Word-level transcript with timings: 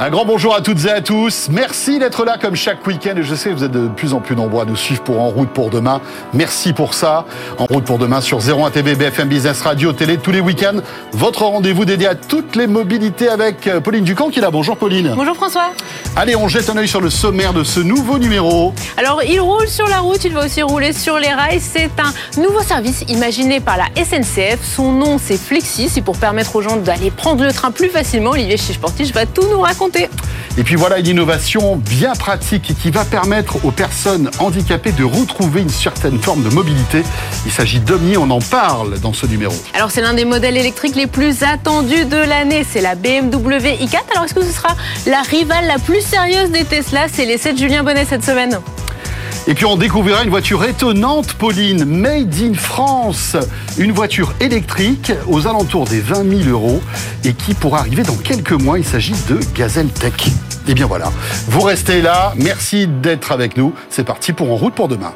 Un 0.00 0.10
grand 0.10 0.24
bonjour 0.24 0.56
à 0.56 0.60
toutes 0.60 0.86
et 0.86 0.90
à 0.90 1.00
tous. 1.00 1.48
Merci 1.52 2.00
d'être 2.00 2.24
là 2.24 2.36
comme 2.36 2.56
chaque 2.56 2.84
week-end. 2.84 3.14
Et 3.16 3.22
je 3.22 3.32
sais 3.36 3.50
que 3.50 3.54
vous 3.54 3.62
êtes 3.62 3.70
de 3.70 3.86
plus 3.86 4.12
en 4.12 4.18
plus 4.18 4.34
nombreux 4.34 4.62
à 4.62 4.64
nous 4.64 4.74
suivre 4.74 5.04
pour 5.04 5.20
En 5.20 5.28
route 5.28 5.50
pour 5.50 5.70
demain. 5.70 6.00
Merci 6.32 6.72
pour 6.72 6.94
ça. 6.94 7.26
En 7.58 7.66
route 7.66 7.84
pour 7.84 7.98
demain 7.98 8.20
sur 8.20 8.38
01 8.38 8.72
TV, 8.72 8.96
BFM 8.96 9.28
Business 9.28 9.62
Radio, 9.62 9.92
télé 9.92 10.16
tous 10.18 10.32
les 10.32 10.40
week-ends. 10.40 10.80
Votre 11.12 11.44
rendez-vous 11.44 11.84
dédié 11.84 12.08
à 12.08 12.16
toutes 12.16 12.56
les 12.56 12.66
mobilités 12.66 13.28
avec 13.28 13.68
euh, 13.68 13.80
Pauline 13.80 14.02
Ducamp 14.02 14.30
qui 14.30 14.40
est 14.40 14.42
là. 14.42 14.50
Bonjour 14.50 14.76
Pauline. 14.76 15.12
Bonjour 15.14 15.36
François. 15.36 15.70
Allez, 16.16 16.34
on 16.34 16.48
jette 16.48 16.68
un 16.70 16.76
œil 16.76 16.88
sur 16.88 17.00
le 17.00 17.08
sommaire 17.08 17.52
de 17.52 17.62
ce 17.62 17.78
nouveau 17.78 18.18
numéro. 18.18 18.74
Alors, 18.96 19.22
il 19.22 19.40
roule 19.40 19.68
sur 19.68 19.86
la 19.86 19.98
route, 19.98 20.24
il 20.24 20.32
va 20.32 20.44
aussi 20.44 20.62
rouler 20.62 20.92
sur 20.92 21.20
les 21.20 21.32
rails. 21.32 21.60
C'est 21.60 21.90
un 22.00 22.40
nouveau 22.40 22.62
service 22.62 23.04
imaginé 23.06 23.60
par 23.60 23.76
la 23.76 23.86
SNCF. 24.04 24.58
Son 24.60 24.90
nom, 24.90 25.18
c'est 25.22 25.38
Flexi. 25.38 25.88
C'est 25.88 26.02
pour 26.02 26.18
permettre 26.18 26.56
aux 26.56 26.62
gens 26.62 26.78
d'aller 26.78 27.12
prendre 27.12 27.44
le 27.44 27.52
train 27.52 27.70
plus 27.70 27.90
facilement. 27.90 28.30
Olivier 28.30 28.56
Chichporti, 28.56 29.04
je 29.04 29.14
vais 29.14 29.26
tout 29.26 29.46
nous 29.48 29.60
raconter. 29.60 29.83
Et 30.56 30.62
puis 30.62 30.76
voilà 30.76 30.98
une 30.98 31.06
innovation 31.06 31.76
bien 31.76 32.12
pratique 32.14 32.74
qui 32.80 32.90
va 32.90 33.04
permettre 33.04 33.64
aux 33.64 33.70
personnes 33.70 34.30
handicapées 34.38 34.92
de 34.92 35.04
retrouver 35.04 35.60
une 35.62 35.68
certaine 35.68 36.18
forme 36.20 36.42
de 36.42 36.48
mobilité. 36.48 37.02
Il 37.44 37.52
s'agit 37.52 37.80
d'Omni, 37.80 38.16
on 38.16 38.30
en 38.30 38.40
parle 38.40 38.98
dans 39.00 39.12
ce 39.12 39.26
numéro. 39.26 39.54
Alors 39.74 39.90
c'est 39.90 40.00
l'un 40.00 40.14
des 40.14 40.24
modèles 40.24 40.56
électriques 40.56 40.96
les 40.96 41.06
plus 41.06 41.42
attendus 41.42 42.04
de 42.04 42.16
l'année, 42.16 42.64
c'est 42.68 42.80
la 42.80 42.94
BMW 42.94 43.76
i4. 43.80 43.98
Alors 44.12 44.24
est-ce 44.24 44.34
que 44.34 44.42
ce 44.42 44.52
sera 44.52 44.76
la 45.06 45.22
rivale 45.22 45.66
la 45.66 45.78
plus 45.78 46.00
sérieuse 46.00 46.50
des 46.50 46.64
Tesla? 46.64 47.06
C'est 47.12 47.24
l'essai 47.24 47.52
de 47.52 47.58
Julien 47.58 47.82
Bonnet 47.82 48.06
cette 48.08 48.24
semaine. 48.24 48.58
Et 49.46 49.54
puis 49.54 49.64
on 49.66 49.76
découvrira 49.76 50.24
une 50.24 50.30
voiture 50.30 50.64
étonnante, 50.64 51.34
Pauline, 51.34 51.84
made 51.84 52.34
in 52.40 52.54
France. 52.54 53.36
Une 53.76 53.92
voiture 53.92 54.34
électrique 54.40 55.12
aux 55.26 55.46
alentours 55.46 55.84
des 55.84 56.00
20 56.00 56.44
000 56.44 56.50
euros 56.50 56.80
et 57.24 57.34
qui 57.34 57.54
pourra 57.54 57.80
arriver 57.80 58.02
dans 58.02 58.16
quelques 58.16 58.52
mois. 58.52 58.78
Il 58.78 58.84
s'agit 58.84 59.14
de 59.28 59.38
Gazelle 59.54 59.88
Tech. 59.88 60.14
Et 60.66 60.74
bien 60.74 60.86
voilà, 60.86 61.12
vous 61.48 61.60
restez 61.60 62.00
là. 62.00 62.32
Merci 62.36 62.86
d'être 62.86 63.32
avec 63.32 63.56
nous. 63.56 63.74
C'est 63.90 64.04
parti 64.04 64.32
pour 64.32 64.50
En 64.50 64.56
route 64.56 64.74
pour 64.74 64.88
demain. 64.88 65.12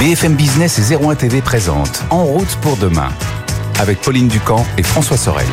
BFM 0.00 0.34
Business 0.34 0.78
et 0.78 0.96
01 0.96 1.14
TV 1.14 1.42
présente 1.42 2.02
En 2.08 2.24
route 2.24 2.56
pour 2.62 2.76
demain 2.78 3.10
avec 3.80 4.00
Pauline 4.00 4.28
Ducamp 4.28 4.64
et 4.76 4.82
François 4.82 5.16
Sorel. 5.16 5.46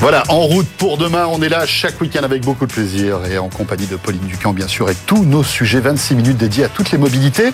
Voilà, 0.00 0.22
en 0.28 0.40
route 0.40 0.66
pour 0.78 0.96
demain, 0.96 1.26
on 1.30 1.42
est 1.42 1.50
là 1.50 1.66
chaque 1.66 2.00
week-end 2.00 2.22
avec 2.22 2.42
beaucoup 2.42 2.66
de 2.66 2.72
plaisir 2.72 3.26
et 3.30 3.36
en 3.36 3.50
compagnie 3.50 3.86
de 3.86 3.96
Pauline 3.96 4.22
Ducamp, 4.22 4.54
bien 4.54 4.66
sûr, 4.66 4.88
et 4.88 4.94
tous 5.06 5.26
nos 5.26 5.44
sujets, 5.44 5.78
26 5.78 6.14
minutes 6.14 6.38
dédiés 6.38 6.64
à 6.64 6.68
toutes 6.70 6.90
les 6.90 6.96
mobilités. 6.96 7.52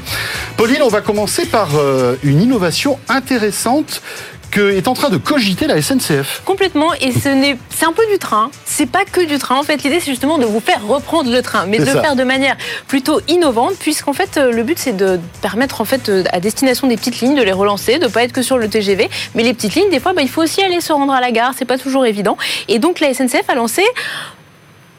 Pauline, 0.56 0.80
on 0.82 0.88
va 0.88 1.00
commencer 1.00 1.44
par 1.44 1.70
euh, 1.74 2.14
une 2.22 2.40
innovation 2.40 3.00
intéressante 3.08 4.00
que 4.56 4.70
est 4.70 4.88
en 4.88 4.94
train 4.94 5.10
de 5.10 5.18
cogiter 5.18 5.66
la 5.66 5.82
SNCF. 5.82 6.40
Complètement, 6.46 6.94
et 6.94 7.12
ce 7.12 7.28
n'est, 7.28 7.58
c'est 7.68 7.84
un 7.84 7.92
peu 7.92 8.06
du 8.10 8.18
train. 8.18 8.50
C'est 8.64 8.86
pas 8.86 9.04
que 9.04 9.22
du 9.22 9.36
train. 9.36 9.56
En 9.56 9.62
fait, 9.62 9.82
l'idée 9.82 10.00
c'est 10.00 10.10
justement 10.10 10.38
de 10.38 10.46
vous 10.46 10.60
faire 10.60 10.80
reprendre 10.86 11.30
le 11.30 11.42
train, 11.42 11.66
mais 11.66 11.78
de 11.78 11.84
le 11.84 11.90
faire 11.90 12.16
de 12.16 12.24
manière 12.24 12.56
plutôt 12.88 13.20
innovante, 13.28 13.74
puisqu'en 13.78 14.14
fait 14.14 14.38
le 14.38 14.62
but 14.62 14.78
c'est 14.78 14.96
de 14.96 15.20
permettre 15.42 15.82
en 15.82 15.84
fait 15.84 16.10
à 16.32 16.40
destination 16.40 16.88
des 16.88 16.96
petites 16.96 17.20
lignes 17.20 17.34
de 17.34 17.42
les 17.42 17.52
relancer, 17.52 17.98
de 17.98 18.06
pas 18.06 18.22
être 18.22 18.32
que 18.32 18.40
sur 18.40 18.56
le 18.56 18.66
TGV, 18.66 19.10
mais 19.34 19.42
les 19.42 19.52
petites 19.52 19.74
lignes 19.74 19.90
des 19.90 20.00
fois 20.00 20.14
bah, 20.14 20.22
il 20.22 20.30
faut 20.30 20.42
aussi 20.42 20.62
aller 20.62 20.80
se 20.80 20.90
rendre 20.90 21.12
à 21.12 21.20
la 21.20 21.32
gare, 21.32 21.52
c'est 21.58 21.66
pas 21.66 21.76
toujours 21.76 22.06
évident. 22.06 22.38
Et 22.68 22.78
donc 22.78 23.00
la 23.00 23.12
SNCF 23.12 23.44
a 23.48 23.54
lancé 23.54 23.82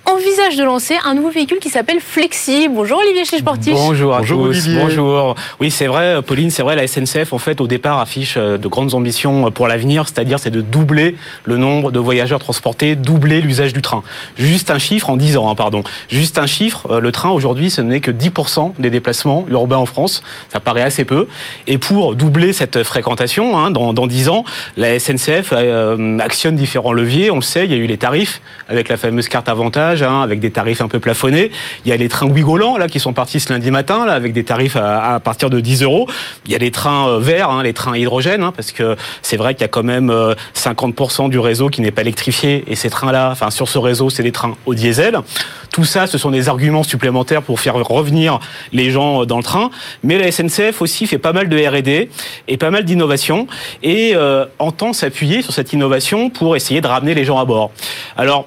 envisage 0.08 0.56
de 0.56 0.64
lancer 0.64 0.96
un 1.06 1.16
nouveau 1.16 1.30
véhicule 1.30 1.60
qui 1.60 1.70
s'appelle 1.70 2.00
Flexi. 2.00 2.70
Bonjour 2.70 3.00
Olivier 3.00 3.26
Chichportiche. 3.26 3.74
Bonjour 3.74 4.16
à 4.16 4.20
Bonjour 4.20 4.48
tous. 4.48 4.70
Bonjour. 4.70 5.36
Oui, 5.60 5.70
c'est 5.70 5.88
vrai, 5.88 6.22
Pauline, 6.22 6.50
c'est 6.50 6.64
vrai, 6.64 6.78
la 6.78 6.88
SNCF, 6.88 7.34
en 7.34 7.38
fait, 7.38 7.60
au 7.60 7.68
départ, 7.68 8.00
affiche 8.00 8.36
euh, 8.38 8.58
de 8.58 8.68
grandes 8.70 8.94
ambitions 8.94 9.52
pour 9.52 9.68
l'avenir, 9.68 10.06
c'est-à-dire 10.08 10.40
c'est 10.40 10.50
de 10.50 10.62
doubler 10.62 11.18
le 11.44 11.58
nombre 11.58 11.92
de 11.92 12.00
voyageurs 12.00 12.40
transportés, 12.40 12.96
doubler 12.96 13.42
l'usage 13.42 13.74
du 13.74 13.82
train. 13.82 14.02
Juste 14.38 14.72
un 14.72 14.80
chiffre 14.80 15.10
en 15.10 15.18
10 15.18 15.36
ans, 15.36 15.50
hein, 15.50 15.56
pardon. 15.56 15.84
Juste 16.10 16.38
un 16.38 16.48
chiffre, 16.48 16.90
euh, 16.90 17.00
le 17.02 17.12
train 17.12 17.30
aujourd'hui, 17.30 17.70
ce 17.70 17.82
n'est 17.82 18.00
que 18.00 18.12
10% 18.12 18.74
des 18.80 18.90
déplacements 18.90 19.46
urbains 19.50 19.78
en 19.78 19.86
France. 19.86 20.24
Ça 20.50 20.62
paraît 20.62 20.84
assez 20.84 21.04
peu. 21.04 21.28
Et 21.68 21.78
pour 21.78 22.16
doubler 22.16 22.54
cette 22.54 22.84
fréquentation, 22.84 23.58
hein, 23.58 23.72
dans, 23.72 23.92
dans 23.92 24.08
10 24.08 24.30
ans, 24.30 24.46
la 24.78 24.98
SNCF 25.00 25.50
euh, 25.52 26.18
actionne 26.20 26.56
différents 26.56 26.94
leviers. 26.94 27.30
On 27.30 27.36
le 27.36 27.42
sait, 27.42 27.66
il 27.66 27.72
y 27.72 27.76
a 27.76 27.78
eu 27.78 27.88
les 27.88 27.98
tarifs 27.98 28.42
avec 28.70 28.88
la 28.88 28.96
fameuse 28.96 29.28
carte 29.28 29.50
avantage 29.50 29.97
Hein, 30.04 30.22
avec 30.22 30.40
des 30.40 30.52
tarifs 30.52 30.82
un 30.82 30.88
peu 30.88 31.00
plafonnés. 31.00 31.52
Il 31.86 31.90
y 31.90 31.92
a 31.92 31.98
les 31.98 32.10
trains 32.10 32.28
Ouigolant, 32.28 32.78
là, 32.78 32.88
qui 32.88 33.00
sont 33.00 33.14
partis 33.14 33.40
ce 33.40 33.52
lundi 33.52 33.72
matin, 33.72 34.06
là, 34.06 34.14
avec 34.14 34.34
des 34.34 34.44
tarifs 34.44 34.76
à, 34.76 35.20
partir 35.20 35.50
de 35.50 35.60
10 35.60 35.84
euros. 35.84 36.08
Il 36.46 36.52
y 36.52 36.56
a 36.56 36.58
les 36.58 36.72
trains 36.72 37.08
euh, 37.08 37.20
verts, 37.20 37.50
hein, 37.50 37.64
les 37.64 37.74
trains 37.74 37.98
hydrogène, 37.98 38.44
hein, 38.44 38.54
parce 38.56 38.72
que 38.72 38.96
c'est 39.22 39.38
vrai 39.38 39.54
qu'il 39.54 39.62
y 39.62 39.66
a 39.66 39.70
quand 39.70 39.84
même 39.84 40.12
50% 40.56 41.26
euh, 41.26 41.30
du 41.30 41.40
réseau 41.40 41.70
qui 41.70 41.82
n'est 41.82 41.92
pas 41.92 42.02
électrifié, 42.02 42.64
et 42.68 42.76
ces 42.76 42.90
trains-là, 42.90 43.30
enfin, 43.32 43.50
sur 43.52 43.68
ce 43.68 43.78
réseau, 43.78 44.10
c'est 44.10 44.24
des 44.24 44.32
trains 44.32 44.56
au 44.66 44.74
diesel. 44.74 45.20
Tout 45.72 45.86
ça, 45.86 46.08
ce 46.08 46.18
sont 46.18 46.32
des 46.32 46.50
arguments 46.50 46.84
supplémentaires 46.84 47.42
pour 47.42 47.60
faire 47.60 47.76
revenir 47.76 48.40
les 48.74 48.92
gens 48.92 49.22
euh, 49.22 49.26
dans 49.26 49.38
le 49.38 49.44
train. 49.44 49.70
Mais 50.04 50.18
la 50.18 50.32
SNCF 50.32 50.82
aussi 50.82 51.08
fait 51.08 51.18
pas 51.18 51.34
mal 51.34 51.50
de 51.50 51.58
R&D 51.58 52.10
et 52.48 52.58
pas 52.58 52.72
mal 52.72 52.84
d'innovation 52.84 53.48
et 53.84 54.16
entend 54.60 54.94
s'appuyer 54.94 55.42
sur 55.42 55.54
cette 55.54 55.74
innovation 55.74 56.30
pour 56.30 56.56
essayer 56.56 56.82
de 56.82 56.88
ramener 56.88 57.14
les 57.14 57.26
gens 57.26 57.40
à 57.40 57.46
bord. 57.46 57.72
Alors, 58.16 58.46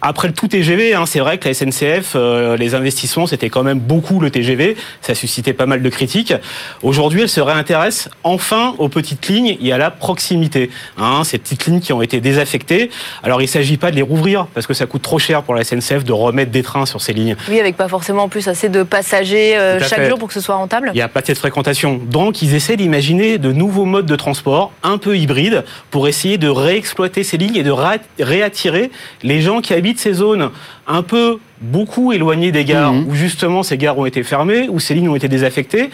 après 0.00 0.28
le 0.28 0.34
tout 0.34 0.48
TGV, 0.48 0.94
hein, 0.94 1.04
c'est 1.06 1.18
vrai 1.18 1.38
que 1.38 1.48
la 1.48 1.54
SNCF, 1.54 2.12
euh, 2.14 2.56
les 2.56 2.74
investissements, 2.74 3.26
c'était 3.26 3.50
quand 3.50 3.64
même 3.64 3.80
beaucoup 3.80 4.20
le 4.20 4.30
TGV. 4.30 4.76
Ça 5.00 5.14
suscitait 5.14 5.52
pas 5.52 5.66
mal 5.66 5.82
de 5.82 5.88
critiques. 5.88 6.34
Aujourd'hui, 6.82 7.22
elle 7.22 7.28
se 7.28 7.40
réintéresse 7.40 8.08
enfin 8.22 8.74
aux 8.78 8.88
petites 8.88 9.28
lignes 9.28 9.56
et 9.60 9.72
à 9.72 9.78
la 9.78 9.90
proximité. 9.90 10.70
Hein, 10.98 11.22
ces 11.24 11.38
petites 11.38 11.66
lignes 11.66 11.80
qui 11.80 11.92
ont 11.92 12.02
été 12.02 12.20
désaffectées. 12.20 12.90
Alors, 13.22 13.40
il 13.40 13.44
ne 13.44 13.50
s'agit 13.50 13.76
pas 13.76 13.90
de 13.90 13.96
les 13.96 14.02
rouvrir 14.02 14.46
parce 14.54 14.66
que 14.66 14.74
ça 14.74 14.86
coûte 14.86 15.02
trop 15.02 15.18
cher 15.18 15.42
pour 15.42 15.54
la 15.54 15.64
SNCF 15.64 16.04
de 16.04 16.12
remettre 16.12 16.52
des 16.52 16.62
trains 16.62 16.86
sur 16.86 17.00
ces 17.00 17.12
lignes. 17.12 17.36
Oui, 17.48 17.58
avec 17.58 17.76
pas 17.76 17.88
forcément 17.88 18.24
en 18.24 18.28
plus 18.28 18.46
assez 18.46 18.68
de 18.68 18.82
passagers 18.84 19.56
euh, 19.56 19.80
chaque 19.80 20.08
jour 20.08 20.18
pour 20.18 20.28
que 20.28 20.34
ce 20.34 20.40
soit 20.40 20.54
rentable. 20.54 20.90
Il 20.94 20.96
n'y 20.96 21.02
a 21.02 21.08
pas 21.08 21.22
de 21.22 21.34
fréquentation. 21.34 22.00
Donc, 22.10 22.40
ils 22.42 22.54
essaient 22.54 22.76
d'imaginer 22.76 23.38
de 23.38 23.52
nouveaux 23.52 23.84
modes 23.84 24.06
de 24.06 24.16
transport 24.16 24.72
un 24.82 24.98
peu 24.98 25.16
hybrides 25.16 25.64
pour 25.90 26.08
essayer 26.08 26.38
de 26.38 26.48
réexploiter 26.48 27.24
ces 27.24 27.36
lignes 27.36 27.56
et 27.56 27.62
de 27.62 27.74
réattirer 28.20 28.90
les 29.22 29.40
gens 29.40 29.60
qui 29.60 29.74
habitent 29.74 29.87
de 29.94 29.98
ces 29.98 30.14
zones 30.14 30.50
un 30.86 31.02
peu 31.02 31.38
beaucoup 31.60 32.12
éloignées 32.12 32.52
des 32.52 32.64
gares, 32.64 32.92
mmh. 32.92 33.08
où 33.08 33.14
justement 33.14 33.62
ces 33.62 33.76
gares 33.76 33.98
ont 33.98 34.06
été 34.06 34.22
fermées, 34.22 34.68
où 34.68 34.80
ces 34.80 34.94
lignes 34.94 35.08
ont 35.08 35.16
été 35.16 35.28
désaffectées, 35.28 35.90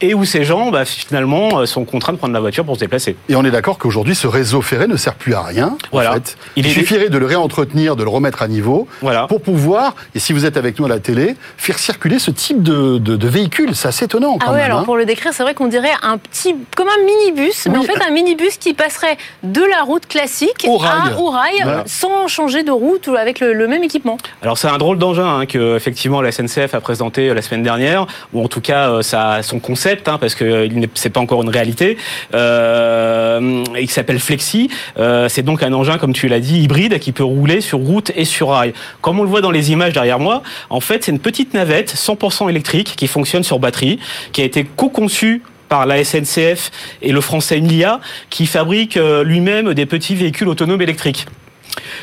et 0.00 0.14
où 0.14 0.24
ces 0.24 0.44
gens, 0.44 0.70
bah, 0.70 0.84
finalement, 0.84 1.60
euh, 1.60 1.66
sont 1.66 1.84
contraints 1.84 2.12
de 2.12 2.18
prendre 2.18 2.32
la 2.32 2.40
voiture 2.40 2.64
pour 2.64 2.76
se 2.76 2.80
déplacer. 2.80 3.16
Et 3.28 3.36
on 3.36 3.44
est 3.44 3.50
d'accord 3.50 3.78
qu'aujourd'hui, 3.78 4.14
ce 4.14 4.26
réseau 4.26 4.62
ferré 4.62 4.86
ne 4.86 4.96
sert 4.96 5.14
plus 5.14 5.34
à 5.34 5.42
rien. 5.42 5.76
Voilà. 5.92 6.10
En 6.10 6.14
fait. 6.14 6.36
Il, 6.56 6.66
suffirait 6.66 7.08
de 7.08 7.18
le 7.18 7.26
réentretenir, 7.26 7.96
de 7.96 8.02
le 8.02 8.08
remettre 8.08 8.42
à 8.42 8.48
niveau, 8.48 8.86
voilà. 9.02 9.26
pour 9.26 9.42
pouvoir, 9.42 9.94
et 10.14 10.18
si 10.18 10.32
vous 10.32 10.46
êtes 10.46 10.56
avec 10.56 10.78
nous 10.78 10.86
à 10.86 10.88
la 10.88 11.00
télé, 11.00 11.36
faire 11.56 11.78
circuler 11.78 12.18
ce 12.18 12.30
type 12.30 12.62
de, 12.62 12.98
de, 12.98 13.28
véhicule. 13.28 13.74
C'est 13.74 13.88
assez 13.88 14.06
étonnant. 14.06 14.38
Ah 14.40 14.52
oui, 14.52 14.60
alors 14.60 14.80
hein. 14.80 14.84
pour 14.84 14.96
le 14.96 15.04
décrire, 15.04 15.32
c'est 15.32 15.42
vrai 15.42 15.54
qu'on 15.54 15.68
dirait 15.68 15.92
un 16.02 16.18
petit, 16.18 16.54
comme 16.76 16.88
un 16.88 17.04
minibus, 17.04 17.68
mais 17.70 17.78
en 17.78 17.82
fait 17.82 18.00
un 18.02 18.10
minibus 18.10 18.56
qui 18.56 18.74
passerait 18.74 19.16
de 19.42 19.62
la 19.62 19.82
route 19.82 20.06
classique 20.06 20.66
au 20.66 20.78
rail, 20.78 21.12
à, 21.12 21.18
au 21.18 21.30
rail 21.30 21.62
sans 21.86 22.26
changer 22.26 22.62
de 22.62 22.70
route 22.70 23.06
ou 23.06 23.14
avec 23.14 23.40
le, 23.40 23.68
même 23.68 23.84
équipement. 23.84 24.16
Alors 24.42 24.58
c'est 24.58 24.68
un 24.68 24.78
drôle 24.78 24.98
d'engin 24.98 25.40
hein, 25.40 25.46
que 25.46 25.76
effectivement 25.76 26.22
la 26.22 26.32
SNCF 26.32 26.74
a 26.74 26.80
présenté 26.80 27.28
euh, 27.28 27.34
la 27.34 27.42
semaine 27.42 27.62
dernière, 27.62 28.06
ou 28.32 28.42
en 28.42 28.48
tout 28.48 28.60
cas 28.60 28.90
euh, 28.90 29.02
ça, 29.02 29.42
son 29.42 29.60
concept 29.60 29.89
Hein, 30.06 30.18
parce 30.18 30.34
que 30.34 30.68
c'est 30.94 31.10
pas 31.10 31.20
encore 31.20 31.42
une 31.42 31.48
réalité. 31.48 31.96
Euh, 32.34 33.64
il 33.78 33.90
s'appelle 33.90 34.18
Flexi. 34.18 34.70
Euh, 34.98 35.28
c'est 35.28 35.42
donc 35.42 35.62
un 35.62 35.72
engin, 35.72 35.98
comme 35.98 36.12
tu 36.12 36.28
l'as 36.28 36.40
dit, 36.40 36.60
hybride 36.60 36.98
qui 36.98 37.12
peut 37.12 37.24
rouler 37.24 37.60
sur 37.60 37.78
route 37.78 38.12
et 38.14 38.24
sur 38.24 38.50
rail. 38.50 38.72
Comme 39.00 39.18
on 39.18 39.22
le 39.22 39.28
voit 39.28 39.40
dans 39.40 39.50
les 39.50 39.72
images 39.72 39.92
derrière 39.92 40.18
moi, 40.18 40.42
en 40.68 40.80
fait, 40.80 41.04
c'est 41.04 41.12
une 41.12 41.18
petite 41.18 41.54
navette 41.54 41.94
100% 41.94 42.48
électrique 42.48 42.94
qui 42.96 43.06
fonctionne 43.06 43.42
sur 43.42 43.58
batterie, 43.58 43.98
qui 44.32 44.42
a 44.42 44.44
été 44.44 44.64
co-conçue 44.64 45.42
par 45.68 45.86
la 45.86 46.04
SNCF 46.04 46.70
et 47.02 47.12
le 47.12 47.20
français 47.20 47.60
Nia, 47.60 48.00
qui 48.28 48.46
fabrique 48.46 48.96
euh, 48.96 49.22
lui-même 49.22 49.74
des 49.74 49.86
petits 49.86 50.14
véhicules 50.14 50.48
autonomes 50.48 50.82
électriques. 50.82 51.26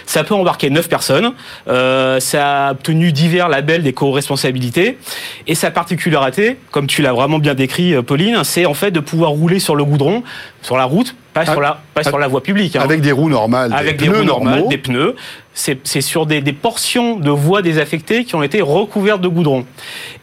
Ça 0.06 0.24
peut 0.24 0.34
embarquer 0.34 0.70
9 0.70 0.88
personnes. 0.88 1.34
Euh, 1.68 2.20
ça 2.20 2.68
a 2.68 2.72
obtenu 2.72 3.12
divers 3.12 3.50
labels 3.50 3.84
d'éco-responsabilité. 3.84 4.98
Et 5.48 5.56
sa 5.56 5.72
particularité, 5.72 6.58
comme 6.72 6.88
tu 6.88 7.02
l'as 7.02 7.14
vraiment 7.14 7.40
bien 7.40 7.54
décrit, 7.54 7.94
euh, 7.94 8.02
Pauline, 8.02 8.44
c'est 8.44 8.66
en 8.66 8.74
fait 8.74 8.92
de 8.92 9.00
pouvoir 9.00 9.32
rouler 9.32 9.60
sur 9.60 9.76
le 9.76 9.84
goudron, 9.84 10.24
sur 10.62 10.78
la 10.78 10.86
route, 10.86 11.16
pas 11.34 11.46
sur 11.46 11.62
la 11.62 11.82
pas 11.94 12.04
sur 12.04 12.18
la 12.18 12.28
voie 12.28 12.42
publique. 12.42 12.76
Hein. 12.76 12.82
Avec 12.84 13.02
des 13.02 13.12
roues 13.12 13.30
normales, 13.30 13.74
avec 13.74 13.98
des, 13.98 14.10
roues 14.10 14.24
normales, 14.24 14.68
des 14.68 14.78
pneus 14.78 15.16
c'est 15.58 16.02
sur 16.02 16.28
des, 16.28 16.42
portions 16.54 17.18
de 17.18 17.32
voies 17.32 17.62
désaffectées 17.62 18.26
qui 18.26 18.36
ont 18.36 18.44
été 18.44 18.62
recouvertes 18.62 19.22
de 19.22 19.28
goudron. 19.28 19.66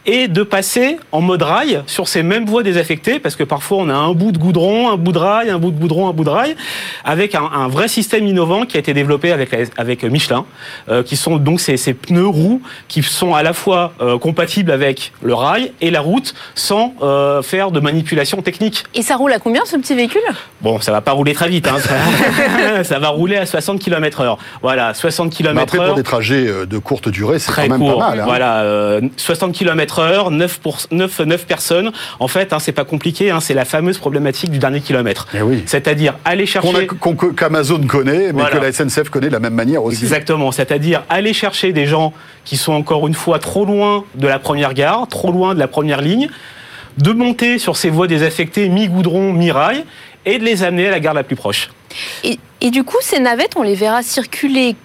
Et 0.05 0.27
de 0.27 0.43
passer 0.43 0.97
en 1.11 1.19
mode 1.19 1.41
rail 1.41 1.81
sur 1.87 2.07
ces 2.07 2.23
mêmes 2.23 2.45
voies 2.45 2.63
désaffectées, 2.63 3.19
parce 3.19 3.35
que 3.35 3.43
parfois 3.43 3.79
on 3.79 3.89
a 3.89 3.93
un 3.93 4.13
bout 4.13 4.31
de 4.31 4.37
goudron, 4.37 4.89
un 4.89 4.97
bout 4.97 5.11
de 5.11 5.17
rail, 5.17 5.49
un 5.49 5.59
bout 5.59 5.71
de 5.71 5.79
goudron, 5.79 6.07
un 6.07 6.13
bout 6.13 6.23
de 6.23 6.29
rail, 6.29 6.55
avec 7.03 7.35
un, 7.35 7.67
vrai 7.67 7.87
système 7.87 8.27
innovant 8.27 8.65
qui 8.65 8.77
a 8.77 8.79
été 8.79 8.93
développé 8.93 9.31
avec, 9.31 9.49
avec 9.77 10.03
Michelin, 10.03 10.45
euh, 10.89 11.03
qui 11.03 11.17
sont 11.17 11.37
donc 11.37 11.59
ces, 11.59 11.75
pneus 11.93 12.27
roues 12.27 12.61
qui 12.87 13.03
sont 13.03 13.33
à 13.33 13.43
la 13.43 13.53
fois 13.53 13.93
euh, 14.01 14.17
compatibles 14.17 14.71
avec 14.71 15.11
le 15.21 15.33
rail 15.33 15.73
et 15.81 15.91
la 15.91 16.01
route 16.01 16.33
sans 16.53 16.93
euh, 17.01 17.41
faire 17.41 17.71
de 17.71 17.79
manipulation 17.79 18.41
technique. 18.41 18.83
Et 18.93 19.01
ça 19.01 19.15
roule 19.15 19.33
à 19.33 19.39
combien 19.39 19.65
ce 19.65 19.75
petit 19.75 19.95
véhicule? 19.95 20.21
Bon, 20.61 20.79
ça 20.79 20.91
va 20.91 21.01
pas 21.01 21.11
rouler 21.11 21.33
très 21.33 21.49
vite, 21.49 21.67
hein, 21.67 21.77
ça, 21.79 22.83
ça, 22.83 22.99
va 22.99 23.09
rouler 23.09 23.37
à 23.37 23.45
60 23.45 23.79
km 23.79 24.21
heure. 24.21 24.37
Voilà, 24.61 24.93
60 24.93 25.24
km 25.29 25.61
après, 25.61 25.77
pour 25.85 25.95
des 25.95 26.03
trajets 26.03 26.47
euh, 26.47 26.65
de 26.65 26.77
courte 26.77 27.09
durée, 27.09 27.39
c'est 27.39 27.51
quand 27.51 27.67
même 27.67 27.79
pas 27.79 27.97
mal. 27.97 28.19
Hein. 28.19 28.25
Voilà, 28.25 28.99
60 29.17 29.53
km 29.53 29.99
heure, 29.99 30.31
9, 30.31 30.59
pour, 30.59 30.79
9, 30.91 31.19
9 31.19 31.45
personnes. 31.45 31.91
En 32.19 32.27
fait, 32.27 32.53
hein, 32.53 32.59
c'est 32.59 32.71
pas 32.71 32.85
compliqué, 32.85 33.31
hein, 33.31 33.39
c'est 33.39 33.53
la 33.53 33.65
fameuse 33.65 33.97
problématique 33.97 34.51
du 34.51 34.59
dernier 34.59 34.81
kilomètre. 34.81 35.27
Eh 35.33 35.41
oui. 35.41 35.63
C'est-à-dire 35.65 36.15
aller 36.25 36.45
chercher... 36.45 36.87
Qu'Amazon 37.37 37.81
connaît, 37.87 38.33
mais 38.33 38.43
que 38.51 38.57
la 38.57 38.71
SNCF 38.71 39.09
connaît 39.09 39.27
de 39.27 39.33
la 39.33 39.39
même 39.39 39.53
manière 39.53 39.83
aussi. 39.83 40.03
Exactement, 40.03 40.51
c'est-à-dire 40.51 41.03
aller 41.09 41.33
chercher 41.33 41.73
des 41.73 41.85
gens 41.85 42.13
qui 42.43 42.57
sont 42.57 42.73
encore 42.73 43.07
une 43.07 43.13
fois 43.13 43.39
trop 43.39 43.65
loin 43.65 44.03
de 44.15 44.27
la 44.27 44.39
première 44.39 44.73
gare, 44.73 45.07
trop 45.07 45.31
loin 45.31 45.53
de 45.53 45.59
la 45.59 45.67
première 45.67 46.01
ligne, 46.01 46.29
de 46.97 47.11
monter 47.11 47.59
sur 47.59 47.77
ces 47.77 47.89
voies 47.89 48.07
désaffectées 48.07 48.69
mi-goudron, 48.69 49.33
mi-rail, 49.33 49.85
et 50.25 50.39
de 50.39 50.43
les 50.43 50.63
amener 50.63 50.87
à 50.87 50.91
la 50.91 50.99
gare 50.99 51.13
la 51.13 51.23
plus 51.23 51.35
proche. 51.35 51.69
Et, 52.23 52.39
et, 52.61 52.71
du 52.71 52.83
coup, 52.83 52.97
ces 53.01 53.19
navettes, 53.19 53.53
on 53.55 53.63
les 53.63 53.75
verra 53.75 54.01
circuler 54.01 54.75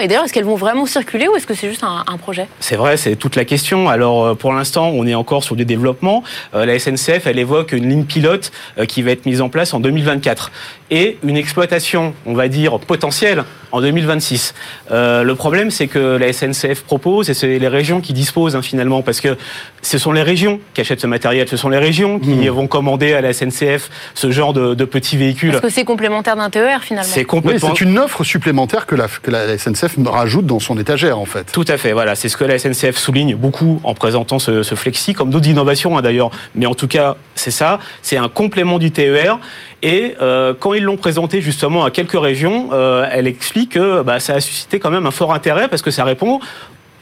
et 0.00 0.08
d'ailleurs, 0.08 0.24
est-ce 0.24 0.32
qu'elles 0.32 0.44
vont 0.44 0.54
vraiment 0.54 0.86
circuler 0.86 1.26
ou 1.28 1.36
est-ce 1.36 1.46
que 1.46 1.54
c'est 1.54 1.68
juste 1.68 1.84
un, 1.84 2.16
projet? 2.16 2.46
C'est 2.60 2.76
vrai, 2.76 2.96
c'est 2.96 3.16
toute 3.16 3.34
la 3.34 3.44
question. 3.44 3.88
Alors, 3.88 4.24
euh, 4.24 4.34
pour 4.34 4.52
l'instant, 4.52 4.88
on 4.88 5.06
est 5.06 5.14
encore 5.14 5.42
sur 5.42 5.56
des 5.56 5.64
développements. 5.64 6.22
Euh, 6.54 6.64
la 6.64 6.78
SNCF, 6.78 7.26
elle 7.26 7.38
évoque 7.38 7.72
une 7.72 7.88
ligne 7.88 8.04
pilote 8.04 8.52
euh, 8.78 8.86
qui 8.86 9.02
va 9.02 9.10
être 9.10 9.26
mise 9.26 9.40
en 9.40 9.48
place 9.48 9.74
en 9.74 9.80
2024 9.80 10.52
et 10.90 11.18
une 11.24 11.36
exploitation, 11.36 12.14
on 12.26 12.34
va 12.34 12.48
dire, 12.48 12.78
potentielle 12.78 13.44
en 13.72 13.80
2026. 13.80 14.54
le 14.90 15.32
problème, 15.32 15.70
c'est 15.70 15.88
que 15.88 16.16
la 16.16 16.32
SNCF 16.32 16.82
propose, 16.82 17.28
et 17.28 17.34
c'est 17.34 17.58
les 17.58 17.68
régions 17.68 18.00
qui 18.00 18.12
disposent 18.12 18.54
hein, 18.54 18.62
finalement, 18.62 19.02
parce 19.02 19.20
que 19.20 19.36
ce 19.82 19.98
sont 19.98 20.12
les 20.12 20.22
régions 20.22 20.60
qui 20.74 20.80
achètent 20.80 21.00
ce 21.00 21.06
matériel, 21.06 21.48
ce 21.48 21.56
sont 21.56 21.68
les 21.68 21.78
régions 21.78 22.18
qui 22.18 22.30
mmh. 22.30 22.48
vont 22.50 22.66
commander 22.66 23.14
à 23.14 23.20
la 23.20 23.32
SNCF 23.32 23.90
ce 24.14 24.30
genre 24.30 24.52
de, 24.52 24.84
petits 24.84 25.16
véhicules. 25.16 25.50
Parce 25.50 25.62
que 25.62 25.70
c'est 25.70 25.84
complémentaire 25.84 26.36
d'un 26.36 26.50
TER 26.50 26.82
finalement. 26.82 27.10
C'est 27.10 27.24
complètement... 27.24 27.70
oui, 27.70 27.74
c'est 27.76 27.84
une 27.84 27.98
offre 27.98 28.22
supplémentaire 28.24 28.86
que 28.86 28.94
la, 28.94 29.08
que 29.08 29.30
la 29.30 29.58
SNCF 29.58 29.96
rajoute 30.06 30.46
dans 30.46 30.60
son 30.60 30.78
étagère, 30.78 31.18
en 31.18 31.24
fait. 31.24 31.50
Tout 31.52 31.64
à 31.68 31.76
fait, 31.76 31.92
voilà. 31.92 32.14
C'est 32.14 32.28
ce 32.28 32.36
que 32.36 32.44
la 32.44 32.58
SNCF 32.58 32.96
souligne 32.96 33.34
beaucoup 33.34 33.80
en 33.84 33.94
présentant 33.94 34.38
ce, 34.38 34.62
flexi, 34.62 35.14
comme 35.14 35.30
d'autres 35.30 35.48
innovations 35.48 35.96
hein, 35.98 36.02
d'ailleurs. 36.02 36.30
Mais 36.54 36.66
en 36.66 36.74
tout 36.74 36.88
cas, 36.88 37.16
c'est 37.34 37.50
ça. 37.50 37.78
C'est 38.02 38.16
un 38.16 38.28
complément 38.28 38.78
du 38.78 38.90
TER. 38.90 39.38
Et 39.84 40.16
euh, 40.22 40.54
quand 40.58 40.72
ils 40.72 40.82
l'ont 40.82 40.96
présenté 40.96 41.42
justement 41.42 41.84
à 41.84 41.90
quelques 41.90 42.18
régions, 42.18 42.70
euh, 42.72 43.06
elle 43.12 43.26
explique 43.26 43.72
que 43.72 44.00
bah, 44.00 44.18
ça 44.18 44.32
a 44.32 44.40
suscité 44.40 44.80
quand 44.80 44.90
même 44.90 45.04
un 45.04 45.10
fort 45.10 45.34
intérêt 45.34 45.68
parce 45.68 45.82
que 45.82 45.90
ça 45.90 46.04
répond 46.04 46.40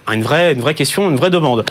à 0.08 0.14
une 0.17 0.23
vraie, 0.25 0.52
une 0.52 0.61
vraie 0.61 0.75
question, 0.75 1.08
une 1.08 1.17
vraie 1.17 1.31
demande. 1.31 1.64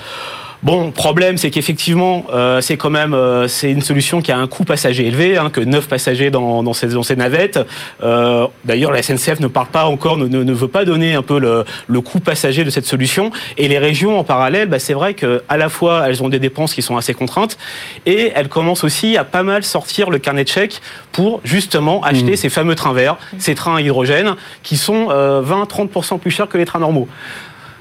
Bon, 0.64 0.92
problème, 0.92 1.38
c'est 1.38 1.50
qu'effectivement, 1.50 2.26
euh, 2.32 2.62
c'est 2.62 2.78
quand 2.78 2.92
même 2.92 3.16
euh, 3.16 3.48
c'est 3.48 3.72
une 3.72 3.82
solution 3.82 4.22
qui 4.22 4.32
a 4.32 4.38
un 4.38 4.46
coût 4.46 4.64
passager 4.64 5.08
élevé, 5.08 5.36
hein, 5.36 5.50
que 5.50 5.60
9 5.60 5.88
passagers 5.88 6.30
dans, 6.30 6.62
dans, 6.62 6.74
ces, 6.74 6.90
dans 6.90 7.02
ces 7.02 7.16
navettes. 7.16 7.60
Euh, 8.04 8.46
D'ailleurs, 8.64 8.92
la 8.92 9.02
SNCF 9.02 9.40
ne 9.40 9.48
parle 9.48 9.68
pas 9.68 9.86
encore, 9.86 10.18
ne, 10.18 10.28
ne, 10.28 10.54
veut 10.54 10.68
pas 10.68 10.86
donner 10.86 11.16
un 11.16 11.24
peu 11.24 11.40
le, 11.40 11.66
le, 11.88 12.02
coût 12.02 12.20
passager 12.20 12.64
de 12.64 12.70
cette 12.70 12.86
solution. 12.86 13.32
Et 13.58 13.68
les 13.68 13.80
régions, 13.80 14.20
en 14.20 14.24
parallèle, 14.24 14.70
bah, 14.70 14.78
c'est 14.78 14.94
vrai 14.94 15.16
que 15.16 15.42
à 15.50 15.58
la 15.58 15.68
fois 15.68 16.04
elles 16.08 16.22
ont 16.22 16.30
des 16.30 16.38
dépenses 16.38 16.76
qui 16.76 16.84
sont 16.84 16.96
assez 16.96 17.16
contraintes, 17.16 17.58
et 18.06 18.32
elles 18.36 18.50
commencent 18.50 18.84
aussi 18.84 19.18
à 19.18 19.24
pas 19.24 19.42
mal 19.42 19.64
sortir 19.64 20.12
le 20.12 20.20
carnet 20.20 20.44
de 20.44 20.50
chèques 20.50 20.80
pour 21.12 21.42
justement 21.44 22.04
acheter 22.04 22.34
mmh. 22.34 22.38
ces 22.38 22.50
fameux 22.50 22.76
trains 22.76 22.94
verts, 22.94 23.18
ces 23.40 23.56
trains 23.56 23.78
à 23.78 23.82
hydrogène, 23.82 24.36
qui 24.62 24.78
sont 24.78 25.08
20-30% 25.10 26.20
plus 26.20 26.30
chers 26.30 26.48
que 26.48 26.60
les 26.60 26.66
trains 26.66 26.80
normaux. 26.80 27.08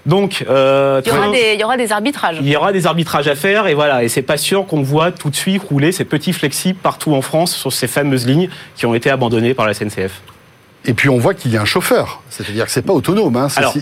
Donc, 0.06 0.44
euh, 0.48 1.00
il, 1.04 1.08
y 1.08 1.12
aura 1.12 1.30
des, 1.30 1.52
il, 1.54 1.60
y 1.60 1.64
aura 1.64 1.76
des, 1.76 1.92
arbitrages. 1.92 2.38
Il 2.40 2.48
y 2.48 2.56
aura 2.56 2.72
des 2.72 2.86
arbitrages 2.86 3.28
à 3.28 3.34
faire 3.34 3.66
et 3.66 3.74
voilà. 3.74 4.02
Et 4.02 4.08
c'est 4.08 4.22
pas 4.22 4.36
sûr 4.36 4.66
qu'on 4.66 4.82
voit 4.82 5.12
tout 5.12 5.30
de 5.30 5.36
suite 5.36 5.62
rouler 5.62 5.92
ces 5.92 6.04
petits 6.04 6.32
flexibles 6.32 6.78
partout 6.82 7.14
en 7.14 7.22
France 7.22 7.54
sur 7.54 7.72
ces 7.72 7.86
fameuses 7.86 8.26
lignes 8.26 8.48
qui 8.76 8.86
ont 8.86 8.94
été 8.94 9.10
abandonnées 9.10 9.54
par 9.54 9.66
la 9.66 9.74
SNCF. 9.74 10.22
Et 10.86 10.94
puis 10.94 11.08
on 11.08 11.18
voit 11.18 11.34
qu'il 11.34 11.52
y 11.52 11.56
a 11.56 11.62
un 11.62 11.66
chauffeur, 11.66 12.22
c'est-à-dire 12.30 12.64
que 12.64 12.70
c'est 12.70 12.82
pas 12.82 12.94
autonome. 12.94 13.36
Hein. 13.36 13.48
Alors, 13.56 13.74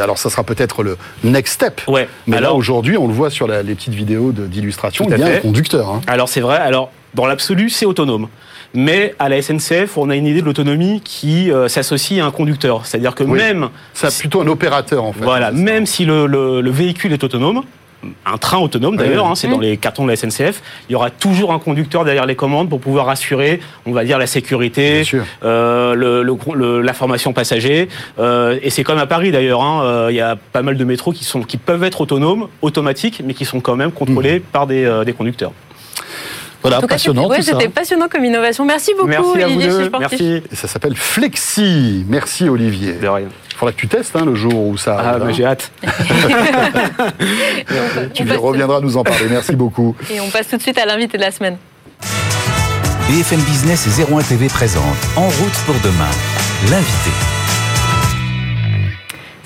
alors 0.00 0.18
ça 0.18 0.30
sera 0.30 0.44
peut-être 0.44 0.82
le 0.82 0.96
next 1.24 1.54
step. 1.54 1.80
Ouais. 1.88 2.08
Mais 2.26 2.40
là 2.40 2.52
aujourd'hui, 2.52 2.96
on 2.96 3.08
le 3.08 3.14
voit 3.14 3.30
sur 3.30 3.48
les 3.48 3.74
petites 3.74 3.94
vidéos 3.94 4.32
d'illustration, 4.32 5.06
il 5.10 5.18
y 5.18 5.22
a 5.22 5.26
un 5.26 5.40
conducteur. 5.40 5.88
Hein. 5.88 6.00
Alors 6.06 6.28
c'est 6.28 6.40
vrai. 6.40 6.58
Alors 6.58 6.90
dans 7.14 7.26
l'absolu, 7.26 7.70
c'est 7.70 7.86
autonome. 7.86 8.28
Mais 8.74 9.14
à 9.20 9.28
la 9.28 9.40
SNCF, 9.40 9.96
on 9.96 10.10
a 10.10 10.16
une 10.16 10.26
idée 10.26 10.40
de 10.40 10.46
l'autonomie 10.46 11.00
qui 11.04 11.50
euh, 11.50 11.68
s'associe 11.68 12.20
à 12.20 12.26
un 12.26 12.32
conducteur. 12.32 12.84
C'est-à-dire 12.84 13.14
que 13.14 13.22
même... 13.22 13.68
C'est 13.94 14.18
plutôt 14.18 14.40
un 14.40 14.48
opérateur, 14.48 15.04
en 15.04 15.12
fait. 15.12 15.22
Voilà, 15.22 15.52
même 15.52 15.86
si 15.86 16.04
le, 16.04 16.26
le, 16.26 16.70
véhicule 16.70 17.12
est 17.12 17.22
autonome, 17.22 17.62
un 18.26 18.38
train 18.38 18.58
autonome 18.58 18.96
d'ailleurs, 18.96 19.26
hein, 19.26 19.34
c'est 19.34 19.48
dans 19.48 19.58
les 19.58 19.76
cartons 19.76 20.04
de 20.04 20.10
la 20.10 20.16
SNCF. 20.16 20.62
Il 20.88 20.92
y 20.92 20.94
aura 20.94 21.10
toujours 21.10 21.52
un 21.52 21.58
conducteur 21.58 22.04
derrière 22.04 22.26
les 22.26 22.36
commandes 22.36 22.68
pour 22.68 22.80
pouvoir 22.80 23.08
assurer, 23.08 23.60
on 23.86 23.92
va 23.92 24.04
dire, 24.04 24.18
la 24.18 24.26
sécurité, 24.26 25.02
euh, 25.42 25.94
le, 25.94 26.80
l'information 26.80 27.32
passager. 27.32 27.88
Euh, 28.18 28.58
et 28.62 28.70
c'est 28.70 28.84
comme 28.84 28.98
à 28.98 29.06
Paris 29.06 29.30
d'ailleurs. 29.30 29.62
Hein, 29.62 29.82
euh, 29.84 30.06
il 30.10 30.16
y 30.16 30.20
a 30.20 30.36
pas 30.36 30.62
mal 30.62 30.76
de 30.76 30.84
métros 30.84 31.12
qui 31.12 31.24
sont 31.24 31.42
qui 31.42 31.56
peuvent 31.56 31.84
être 31.84 32.00
autonomes, 32.00 32.48
automatiques, 32.62 33.22
mais 33.24 33.34
qui 33.34 33.44
sont 33.44 33.60
quand 33.60 33.76
même 33.76 33.92
contrôlés 33.92 34.38
mmh. 34.38 34.42
par 34.52 34.66
des, 34.66 35.02
des 35.04 35.12
conducteurs. 35.12 35.52
Voilà, 36.64 36.80
passionnant. 36.80 37.28
c'était 37.42 37.68
passionnant 37.68 38.08
comme 38.08 38.24
innovation. 38.24 38.64
Merci 38.64 38.92
beaucoup, 38.98 39.34
Olivier. 39.34 39.68
Merci. 39.98 40.42
Et 40.50 40.56
ça 40.56 40.66
s'appelle 40.66 40.96
Flexi. 40.96 42.06
Merci, 42.08 42.48
Olivier. 42.48 42.94
De 42.94 43.06
rien. 43.06 43.28
Il 43.50 43.56
faudra 43.56 43.72
que 43.72 43.78
tu 43.78 43.86
testes 43.86 44.16
hein, 44.16 44.24
le 44.24 44.34
jour 44.34 44.54
où 44.54 44.78
ça 44.78 44.96
Ah, 44.98 45.18
mais 45.24 45.34
j'ai 45.34 45.44
hâte. 45.44 45.70
tu 48.14 48.22
reviendras 48.32 48.80
nous 48.80 48.96
en 48.96 49.04
parler. 49.04 49.26
Merci 49.28 49.54
beaucoup. 49.54 49.94
Et 50.10 50.20
on 50.20 50.30
passe 50.30 50.48
tout 50.48 50.56
de 50.56 50.62
suite 50.62 50.78
à 50.78 50.86
l'invité 50.86 51.18
de 51.18 51.22
la 51.22 51.30
semaine. 51.30 51.58
BFM 53.08 53.40
Business 53.40 53.86
et 53.86 53.90
01 54.12 54.22
TV 54.22 54.48
présente 54.48 54.96
En 55.16 55.28
route 55.28 55.58
pour 55.66 55.74
demain. 55.84 56.10
L'invité. 56.70 57.10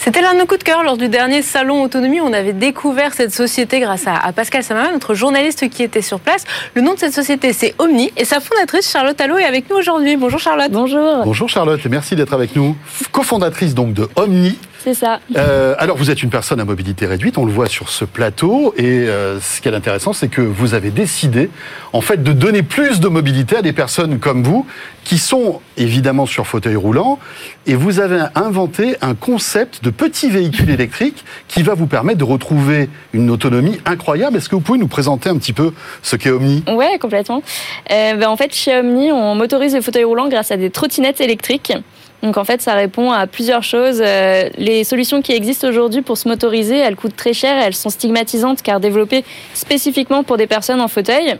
C'était 0.09 0.23
l'un 0.23 0.33
de 0.33 0.39
nos 0.39 0.47
coups 0.47 0.61
de 0.61 0.65
cœur 0.65 0.83
lors 0.85 0.97
du 0.97 1.11
dernier 1.11 1.43
salon 1.43 1.83
autonomie. 1.83 2.23
On 2.23 2.33
avait 2.33 2.55
découvert 2.55 3.13
cette 3.13 3.31
société 3.31 3.79
grâce 3.79 4.07
à, 4.07 4.33
Pascal 4.33 4.65
Samama, 4.65 4.91
notre 4.91 5.13
journaliste 5.13 5.69
qui 5.69 5.83
était 5.83 6.01
sur 6.01 6.19
place. 6.19 6.45
Le 6.73 6.81
nom 6.81 6.95
de 6.95 6.99
cette 6.99 7.13
société, 7.13 7.53
c'est 7.53 7.75
Omni 7.79 8.11
et 8.17 8.25
sa 8.25 8.41
fondatrice 8.41 8.91
Charlotte 8.91 9.21
Allo 9.21 9.37
est 9.37 9.45
avec 9.45 9.69
nous 9.69 9.77
aujourd'hui. 9.77 10.17
Bonjour 10.17 10.41
Charlotte. 10.41 10.73
Bonjour. 10.73 11.25
Bonjour 11.27 11.51
Charlotte 11.51 11.85
et 11.85 11.91
merci 11.91 12.17
d'être 12.17 12.33
avec 12.33 12.57
nous. 12.57 12.75
Cofondatrice 13.13 13.75
donc 13.75 13.93
de 13.93 14.09
Omni. 14.17 14.57
C'est 14.89 14.95
ça. 14.95 15.21
Euh, 15.37 15.75
alors 15.77 15.99
vous 15.99 16.11
êtes 16.11 16.23
une 16.23 16.31
personne 16.31 16.61
à 16.61 16.65
mobilité 16.65 17.05
réduite, 17.05 17.37
on 17.37 17.45
le 17.45 17.53
voit 17.53 17.67
sur 17.67 17.91
ce 17.91 18.07
plateau 18.07 18.73
et 18.79 18.87
euh, 18.87 19.39
ce 19.39 19.61
qui 19.61 19.69
est 19.69 19.75
intéressant, 19.75 20.15
c'est 20.15 20.29
que 20.29 20.41
vous 20.41 20.73
avez 20.73 20.89
décidé 20.89 21.51
en 21.93 22.01
fait 22.01 22.23
de 22.23 22.33
donner 22.33 22.63
plus 22.63 22.99
de 22.99 23.09
mobilité 23.09 23.57
à 23.59 23.61
des 23.61 23.75
personnes 23.75 24.19
comme 24.19 24.43
vous 24.43 24.65
qui 25.05 25.19
sont 25.19 25.61
évidemment 25.77 26.25
sur 26.25 26.47
fauteuil 26.47 26.77
roulant 26.77 27.19
et 27.67 27.75
vous 27.75 28.01
avez 28.01 28.23
inventé 28.35 28.97
un 29.03 29.15
concept 29.15 29.85
de 29.85 29.91
petit 29.91 30.31
véhicule 30.31 30.71
électrique 30.71 31.23
qui 31.49 31.63
va 31.63 31.75
vous 31.75 31.87
permettre 31.87 32.19
de 32.19 32.25
retrouver 32.25 32.89
une 33.13 33.29
autonomie 33.29 33.79
incroyable. 33.85 34.39
Est-ce 34.39 34.49
que 34.49 34.55
vous 34.55 34.63
pouvez 34.63 34.79
nous 34.79 34.89
présenter 34.89 35.29
un 35.29 35.37
petit 35.37 35.53
peu 35.53 35.75
ce 36.03 36.17
qu'est 36.17 36.31
Omni? 36.31 36.65
Ouais, 36.67 36.99
complètement. 36.99 37.43
Euh, 37.91 38.15
ben, 38.15 38.29
en 38.29 38.37
fait, 38.39 38.55
chez 38.55 38.75
Omni, 38.79 39.13
on 39.13 39.35
motorise 39.35 39.75
les 39.75 39.83
fauteuils 39.83 40.05
roulants 40.05 40.29
grâce 40.29 40.51
à 40.51 40.57
des 40.57 40.71
trottinettes 40.71 41.21
électriques. 41.21 41.75
Donc 42.23 42.37
en 42.37 42.45
fait, 42.45 42.61
ça 42.61 42.75
répond 42.75 43.13
à 43.13 43.27
plusieurs 43.27 43.63
choses. 43.63 44.03
Euh, 44.05 44.49
les 44.57 44.83
solutions 44.85 45.23
qui 45.23 45.33
existent 45.33 45.69
aujourd'hui 45.69 46.03
pour 46.03 46.19
se 46.19 46.29
motoriser, 46.29 46.77
elles 46.77 46.97
coûtent 46.97 47.17
très 47.17 47.33
cher, 47.33 47.57
elles 47.63 47.75
sont 47.75 47.91
stigmatisantes 47.91 48.63
car 48.63 48.81
développées 48.81 49.25
spécifiquement 49.55 50.25
pour 50.25 50.37
des 50.37 50.47
personnes 50.47 50.81
en 50.81 50.89
fauteuil. 50.89 51.37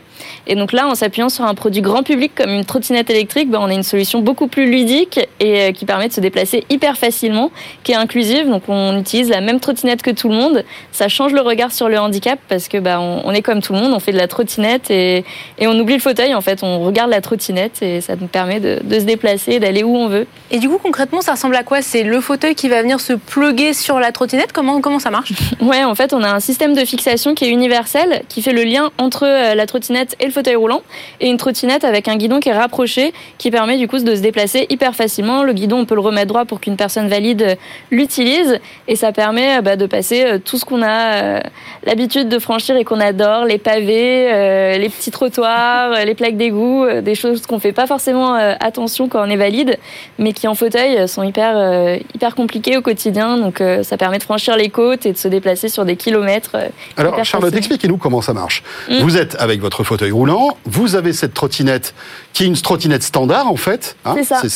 Et 0.47 0.55
donc 0.55 0.71
là, 0.71 0.87
en 0.87 0.95
s'appuyant 0.95 1.29
sur 1.29 1.43
un 1.43 1.53
produit 1.53 1.81
grand 1.81 2.03
public 2.03 2.31
comme 2.33 2.51
une 2.51 2.63
trottinette 2.63 3.09
électrique, 3.09 3.49
ben, 3.49 3.59
on 3.61 3.69
a 3.69 3.73
une 3.73 3.83
solution 3.83 4.21
beaucoup 4.21 4.47
plus 4.47 4.69
ludique 4.69 5.19
et 5.39 5.73
qui 5.73 5.85
permet 5.85 6.07
de 6.07 6.13
se 6.13 6.21
déplacer 6.21 6.63
hyper 6.69 6.97
facilement, 6.97 7.51
qui 7.83 7.91
est 7.91 7.95
inclusive. 7.95 8.49
Donc 8.49 8.63
on 8.69 8.97
utilise 8.97 9.29
la 9.29 9.41
même 9.41 9.59
trottinette 9.59 10.01
que 10.01 10.11
tout 10.11 10.29
le 10.29 10.35
monde. 10.35 10.63
Ça 10.93 11.09
change 11.09 11.33
le 11.33 11.41
regard 11.41 11.73
sur 11.73 11.89
le 11.89 11.99
handicap 11.99 12.39
parce 12.47 12.69
que 12.69 12.77
bah, 12.77 13.01
on, 13.01 13.31
est 13.31 13.41
comme 13.41 13.61
tout 13.61 13.73
le 13.73 13.79
monde, 13.79 13.91
on 13.93 13.99
fait 13.99 14.13
de 14.13 14.17
la 14.17 14.27
trottinette 14.27 14.89
et, 14.91 15.25
et, 15.57 15.67
on 15.67 15.77
oublie 15.77 15.95
le 15.95 15.99
fauteuil. 15.99 16.33
En 16.35 16.41
fait, 16.41 16.63
on 16.63 16.79
regarde 16.79 17.11
la 17.11 17.21
trottinette 17.21 17.81
et 17.81 17.99
ça 17.99 18.15
nous 18.15 18.27
permet 18.27 18.59
de, 18.59 18.79
se 18.89 19.03
déplacer, 19.03 19.59
d'aller 19.59 19.83
où 19.83 19.95
on 19.95 20.07
veut. 20.07 20.25
Et 20.51 20.59
concrètement, 20.77 21.21
ça 21.21 21.31
ressemble 21.31 21.55
à 21.55 21.63
quoi 21.63 21.81
C'est 21.81 22.03
le 22.03 22.21
fauteuil 22.21 22.53
qui 22.53 22.69
va 22.69 22.81
venir 22.81 22.99
se 22.99 23.13
pluguer 23.13 23.73
sur 23.73 23.99
la 23.99 24.11
trottinette 24.11 24.51
Comment, 24.51 24.81
comment 24.81 24.99
ça 24.99 25.09
marche 25.09 25.33
Ouais, 25.61 25.83
en 25.83 25.95
fait, 25.95 26.13
on 26.13 26.23
a 26.23 26.29
un 26.29 26.39
système 26.39 26.73
de 26.73 26.85
fixation 26.85 27.33
qui 27.33 27.45
est 27.45 27.49
universel, 27.49 28.23
qui 28.27 28.41
fait 28.41 28.53
le 28.53 28.63
lien 28.63 28.91
entre 28.97 29.25
euh, 29.25 29.55
la 29.55 29.65
trottinette 29.65 30.15
et 30.19 30.25
le 30.25 30.31
fauteuil 30.31 30.55
roulant, 30.55 30.81
et 31.19 31.29
une 31.29 31.37
trottinette 31.37 31.83
avec 31.83 32.07
un 32.07 32.17
guidon 32.17 32.39
qui 32.39 32.49
est 32.49 32.57
rapproché, 32.57 33.13
qui 33.37 33.51
permet 33.51 33.77
du 33.77 33.87
coup 33.87 33.97
de 33.97 34.15
se 34.15 34.21
déplacer 34.21 34.67
hyper 34.69 34.95
facilement. 34.95 35.43
Le 35.43 35.53
guidon, 35.53 35.79
on 35.79 35.85
peut 35.85 35.95
le 35.95 36.01
remettre 36.01 36.27
droit 36.27 36.45
pour 36.45 36.59
qu'une 36.59 36.77
personne 36.77 37.07
valide 37.07 37.57
l'utilise, 37.89 38.59
et 38.87 38.95
ça 38.95 39.11
permet 39.11 39.61
bah, 39.61 39.75
de 39.75 39.85
passer 39.85 40.23
euh, 40.25 40.39
tout 40.43 40.57
ce 40.57 40.65
qu'on 40.65 40.81
a 40.81 41.13
euh, 41.13 41.39
l'habitude 41.83 42.29
de 42.29 42.39
franchir 42.39 42.75
et 42.75 42.83
qu'on 42.83 42.99
adore, 42.99 43.45
les 43.45 43.57
pavés, 43.57 44.77
les 44.77 44.89
petits 44.89 45.11
trottoirs, 45.11 46.05
les 46.05 46.13
plaques 46.13 46.37
d'égout, 46.37 46.85
des 47.01 47.15
choses 47.15 47.45
qu'on 47.45 47.59
fait 47.59 47.71
pas 47.71 47.87
forcément 47.87 48.33
attention 48.33 49.07
quand 49.07 49.25
on 49.25 49.29
est 49.29 49.37
valide, 49.37 49.77
mais 50.17 50.33
qui 50.33 50.47
en 50.47 50.55
fauteuil 50.59 51.07
sont 51.07 51.23
hyper 51.23 51.99
hyper 52.13 52.35
compliquées 52.35 52.77
au 52.77 52.81
quotidien. 52.81 53.37
Donc 53.37 53.63
ça 53.83 53.97
permet 53.97 54.17
de 54.17 54.23
franchir 54.23 54.55
les 54.55 54.69
côtes 54.69 55.05
et 55.05 55.13
de 55.13 55.17
se 55.17 55.27
déplacer 55.27 55.69
sur 55.69 55.85
des 55.85 55.95
kilomètres. 55.95 56.57
Alors 56.97 57.23
Charlotte, 57.25 57.55
expliquez-nous 57.55 57.97
comment 57.97 58.21
ça 58.21 58.33
marche. 58.33 58.63
Mm. 58.89 58.99
Vous 58.99 59.17
êtes 59.17 59.35
avec 59.39 59.61
votre 59.61 59.83
fauteuil 59.83 60.11
roulant, 60.11 60.57
vous 60.65 60.95
avez 60.95 61.13
cette 61.13 61.33
trottinette 61.33 61.93
qui 62.33 62.43
est 62.43 62.47
une 62.47 62.55
trottinette 62.55 63.03
standard 63.03 63.47
en 63.47 63.55
fait. 63.55 63.95
Hein. 64.05 64.15
c'est 64.41 64.49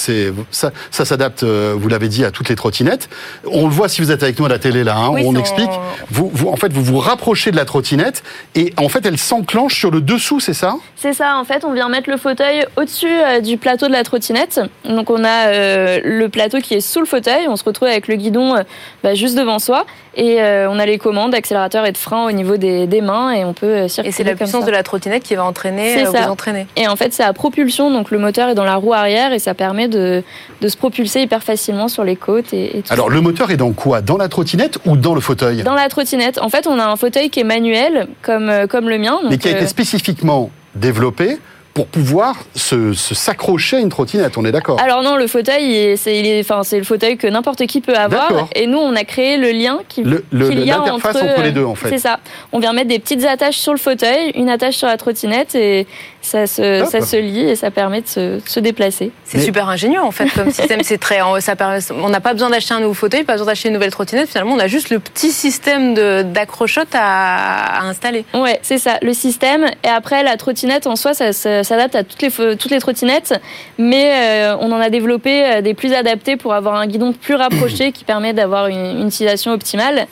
ça. 0.51 0.71
ça. 0.91 1.05
s'adapte, 1.05 1.43
euh, 1.43 1.75
vous 1.77 1.89
l'avez 1.89 2.07
dit, 2.07 2.23
à 2.23 2.31
toutes 2.31 2.49
les 2.49 2.55
trottinettes. 2.55 3.09
On 3.49 3.67
le 3.67 3.73
voit 3.73 3.89
si 3.89 4.01
vous 4.01 4.11
êtes 4.11 4.23
avec 4.23 4.39
nous 4.39 4.45
à 4.45 4.49
la 4.49 4.59
télé 4.59 4.83
là, 4.83 4.95
hein, 4.95 5.09
où 5.09 5.17
on 5.17 5.35
explique. 5.35 5.69
Vous, 6.09 6.29
vous, 6.33 6.49
en 6.49 6.55
fait, 6.55 6.71
vous 6.71 6.83
vous 6.83 6.99
rapprochez 6.99 7.51
de 7.51 7.55
la 7.55 7.65
trottinette 7.65 8.23
et 8.55 8.73
en 8.77 8.89
fait, 8.89 9.05
elle 9.05 9.17
s'enclenche 9.17 9.77
sur 9.77 9.91
le 9.91 10.01
dessous, 10.01 10.39
c'est 10.39 10.53
ça? 10.53 10.75
C'est 10.95 11.13
ça. 11.13 11.37
En 11.37 11.43
fait, 11.43 11.65
on 11.65 11.73
vient 11.73 11.89
mettre 11.89 12.09
le 12.09 12.17
fauteuil 12.17 12.65
au-dessus 12.77 13.07
euh, 13.09 13.41
du 13.41 13.57
plateau 13.57 13.87
de 13.87 13.91
la 13.91 14.03
trottinette. 14.03 14.61
Donc, 14.85 15.09
on 15.09 15.23
a 15.23 15.47
euh, 15.47 15.99
le 16.03 16.29
plateau 16.29 16.59
qui 16.59 16.75
est 16.75 16.81
sous 16.81 16.99
le 16.99 17.05
fauteuil. 17.05 17.47
On 17.47 17.55
se 17.55 17.63
retrouve 17.63 17.87
avec 17.87 18.07
le 18.07 18.15
guidon 18.15 18.55
bah, 19.03 19.13
juste 19.13 19.37
devant 19.37 19.59
soi 19.59 19.85
et 20.15 20.37
on 20.41 20.77
a 20.77 20.85
les 20.85 20.99
commandes 20.99 21.31
d'accélérateur 21.31 21.85
et 21.87 21.91
de 21.91 21.97
frein 21.97 22.27
au 22.27 22.31
niveau 22.31 22.57
des, 22.57 22.85
des 22.85 23.01
mains 23.01 23.31
et 23.31 23.43
on 23.43 23.53
peut 23.53 23.87
circuler. 23.87 24.09
Et 24.09 24.11
c'est 24.11 24.23
la 24.23 24.35
puissance 24.35 24.63
de 24.63 24.71
la 24.71 24.83
trottinette 24.83 25.23
qui 25.23 25.33
va 25.33 25.43
entraîner, 25.43 26.03
vous 26.03 26.15
entraîner. 26.15 26.67
Et 26.75 26.87
en 26.87 26.95
fait, 26.95 27.13
c'est 27.13 27.23
à 27.23 27.33
propulsion, 27.63 27.91
donc 27.91 28.11
le 28.11 28.19
moteur 28.19 28.49
est 28.49 28.55
dans 28.55 28.65
la 28.65 28.75
roue 28.75 28.93
arrière 28.93 29.31
et 29.31 29.39
ça 29.39 29.53
permet 29.53 29.87
de, 29.87 30.21
de 30.59 30.67
se 30.67 30.75
propulser 30.75 31.21
hyper 31.21 31.43
facilement 31.43 31.87
sur 31.87 32.03
les 32.03 32.17
côtes. 32.17 32.53
Et, 32.53 32.83
Alors, 32.89 33.09
le 33.09 33.21
moteur 33.21 33.51
est 33.51 33.57
dans 33.57 33.71
quoi? 33.71 34.01
Dans 34.01 34.17
la 34.17 34.27
trottinette 34.27 34.79
ou 34.85 34.97
dans 34.97 35.15
le 35.15 35.21
fauteuil? 35.21 35.63
Dans 35.63 35.73
la 35.73 35.87
trottinette. 35.87 36.39
En 36.41 36.49
fait, 36.49 36.67
on 36.67 36.77
a 36.77 36.85
un 36.85 36.97
fauteuil 36.97 37.29
qui 37.29 37.39
est 37.39 37.45
manuel, 37.45 38.07
comme, 38.21 38.49
euh, 38.49 38.67
comme 38.67 38.89
le 38.89 38.97
mien. 38.97 39.19
Mais 39.29 39.37
qui 39.37 39.47
a 39.47 39.51
été 39.51 39.63
euh, 39.63 39.67
spécifiquement 39.67 40.49
développé 40.75 41.37
pour 41.73 41.87
pouvoir 41.87 42.35
se, 42.53 42.93
s'accrocher 42.93 43.77
à 43.77 43.79
une 43.79 43.89
trottinette, 43.89 44.37
on 44.37 44.45
est 44.45 44.51
d'accord? 44.51 44.79
Alors 44.79 45.01
non, 45.01 45.15
le 45.15 45.25
fauteuil, 45.25 45.97
c'est, 45.97 46.39
enfin, 46.39 46.61
c'est 46.61 46.77
le 46.77 46.83
fauteuil 46.83 47.17
que 47.17 47.25
n'importe 47.25 47.65
qui 47.65 47.81
peut 47.81 47.95
avoir. 47.95 48.47
Et 48.53 48.67
nous, 48.67 48.77
on 48.77 48.95
a 48.95 49.03
créé 49.03 49.37
le 49.37 49.49
lien 49.49 49.79
qui, 49.89 50.03
le, 50.03 50.23
le, 50.31 50.49
l'interface 50.49 51.15
entre, 51.15 51.41
les 51.41 51.51
deux, 51.51 51.65
en 51.65 51.73
fait. 51.73 51.89
C'est 51.89 51.97
ça. 51.97 52.19
On 52.51 52.59
vient 52.59 52.73
mettre 52.73 52.89
des 52.89 52.99
petites 52.99 53.25
attaches 53.25 53.57
sur 53.57 53.71
le 53.71 53.79
fauteuil, 53.79 54.33
une 54.35 54.49
attache 54.49 54.75
sur 54.75 54.87
la 54.87 54.97
trottinette, 54.97 55.55
et 55.55 55.87
ça 56.23 56.47
se, 56.47 56.85
ça 56.89 57.01
se 57.01 57.17
lie 57.17 57.49
et 57.49 57.55
ça 57.55 57.69
permet 57.69 58.01
de 58.01 58.07
se, 58.07 58.39
se 58.45 58.59
déplacer. 58.59 59.11
C'est 59.25 59.39
super 59.39 59.67
ingénieux, 59.67 60.01
en 60.01 60.11
fait, 60.11 60.29
comme 60.29 60.51
système. 60.51 60.79
c'est 60.81 60.97
très, 60.97 61.19
ça 61.41 61.55
on 61.91 62.09
n'a 62.09 62.21
pas 62.21 62.33
besoin 62.33 62.49
d'acheter 62.49 62.73
un 62.73 62.79
nouveau 62.79 62.93
fauteuil, 62.93 63.23
pas 63.23 63.33
besoin 63.33 63.47
d'acheter 63.47 63.67
une 63.67 63.73
nouvelle 63.73 63.91
trottinette. 63.91 64.29
Finalement, 64.29 64.55
on 64.55 64.59
a 64.59 64.67
juste 64.67 64.89
le 64.89 64.99
petit 64.99 65.31
système 65.31 65.93
d'accrochotte 65.93 66.93
à, 66.93 67.81
à 67.81 67.83
installer. 67.83 68.25
Ouais, 68.33 68.59
c'est 68.61 68.77
ça, 68.77 68.97
le 69.01 69.13
système. 69.13 69.65
Et 69.83 69.89
après, 69.89 70.23
la 70.23 70.37
trottinette 70.37 70.87
en 70.87 70.95
soi, 70.95 71.13
ça, 71.13 71.33
ça 71.33 71.63
s'adapte 71.63 71.95
à 71.95 72.03
toutes 72.03 72.21
les, 72.21 72.31
toutes 72.31 72.71
les 72.71 72.79
trottinettes, 72.79 73.33
mais 73.77 74.13
euh, 74.15 74.57
on 74.61 74.71
en 74.71 74.79
a 74.79 74.89
développé 74.89 75.45
euh, 75.45 75.61
des 75.61 75.73
plus 75.73 75.93
adaptés 75.93 76.37
pour 76.37 76.53
avoir 76.53 76.75
un 76.75 76.87
guidon 76.87 77.11
plus 77.11 77.35
rapproché 77.35 77.91
qui 77.91 78.05
permet 78.05 78.31
d'avoir 78.31 78.67
une, 78.67 78.85
une 79.01 79.07
utilisation 79.07 79.51
optimale. 79.51 80.07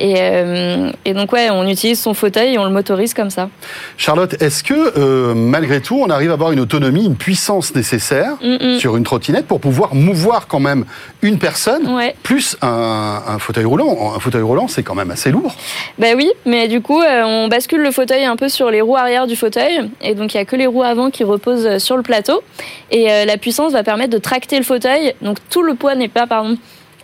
Euh, 0.00 0.90
et, 1.04 1.14
donc, 1.14 1.32
ouais, 1.32 1.48
on 1.50 1.66
utilise 1.68 2.00
son 2.00 2.14
fauteuil 2.14 2.54
et 2.54 2.58
on 2.58 2.64
le 2.64 2.70
motorise 2.70 3.14
comme 3.14 3.30
ça. 3.30 3.48
Charlotte, 3.96 4.40
est-ce 4.40 4.64
que 4.64 4.98
euh, 4.98 5.34
malgré 5.34 5.80
tout, 5.80 5.98
on 6.00 6.10
arrive 6.10 6.30
à 6.30 6.34
avoir 6.34 6.52
une 6.52 6.60
autonomie, 6.60 7.04
une 7.04 7.16
puissance 7.16 7.74
nécessaire 7.74 8.36
sur 8.78 8.96
une 8.96 9.04
trottinette 9.04 9.46
pour 9.46 9.60
pouvoir 9.60 9.94
mouvoir 9.94 10.46
quand 10.46 10.60
même 10.60 10.84
une 11.20 11.38
personne, 11.38 11.88
plus 12.22 12.56
un, 12.62 13.38
fauteuil 13.38 13.64
roulant? 13.64 14.14
Un 14.16 14.20
fauteuil 14.20 14.42
roulant, 14.42 14.68
c'est 14.68 14.82
quand 14.82 14.94
même 14.94 15.10
assez 15.10 15.30
lourd. 15.30 15.54
Ben 15.98 16.16
oui, 16.16 16.30
mais 16.46 16.68
du 16.68 16.80
coup, 16.80 17.00
euh, 17.00 17.22
on 17.24 17.48
bascule 17.48 17.82
le 17.82 17.90
fauteuil 17.90 18.24
un 18.24 18.36
peu 18.36 18.48
sur 18.48 18.70
les 18.70 18.80
roues 18.80 18.96
arrière 18.96 19.26
du 19.26 19.36
fauteuil. 19.36 19.90
Et 20.00 20.14
donc, 20.14 20.34
il 20.34 20.36
n'y 20.36 20.42
a 20.42 20.44
que 20.44 20.56
les 20.56 20.66
roues 20.66 20.82
avant 20.82 21.10
qui 21.10 21.24
reposent 21.24 21.78
sur 21.78 21.96
le 21.96 22.02
plateau. 22.02 22.42
Et 22.90 23.06
la 23.24 23.36
puissance 23.36 23.72
va 23.72 23.82
permettre 23.82 24.12
de 24.12 24.18
tracter 24.18 24.58
le 24.58 24.64
fauteuil. 24.64 25.14
Donc, 25.22 25.38
tout 25.50 25.62
le 25.62 25.74
poids 25.74 25.94
n'est 25.94 26.08
pas, 26.08 26.26
pardon, 26.26 26.56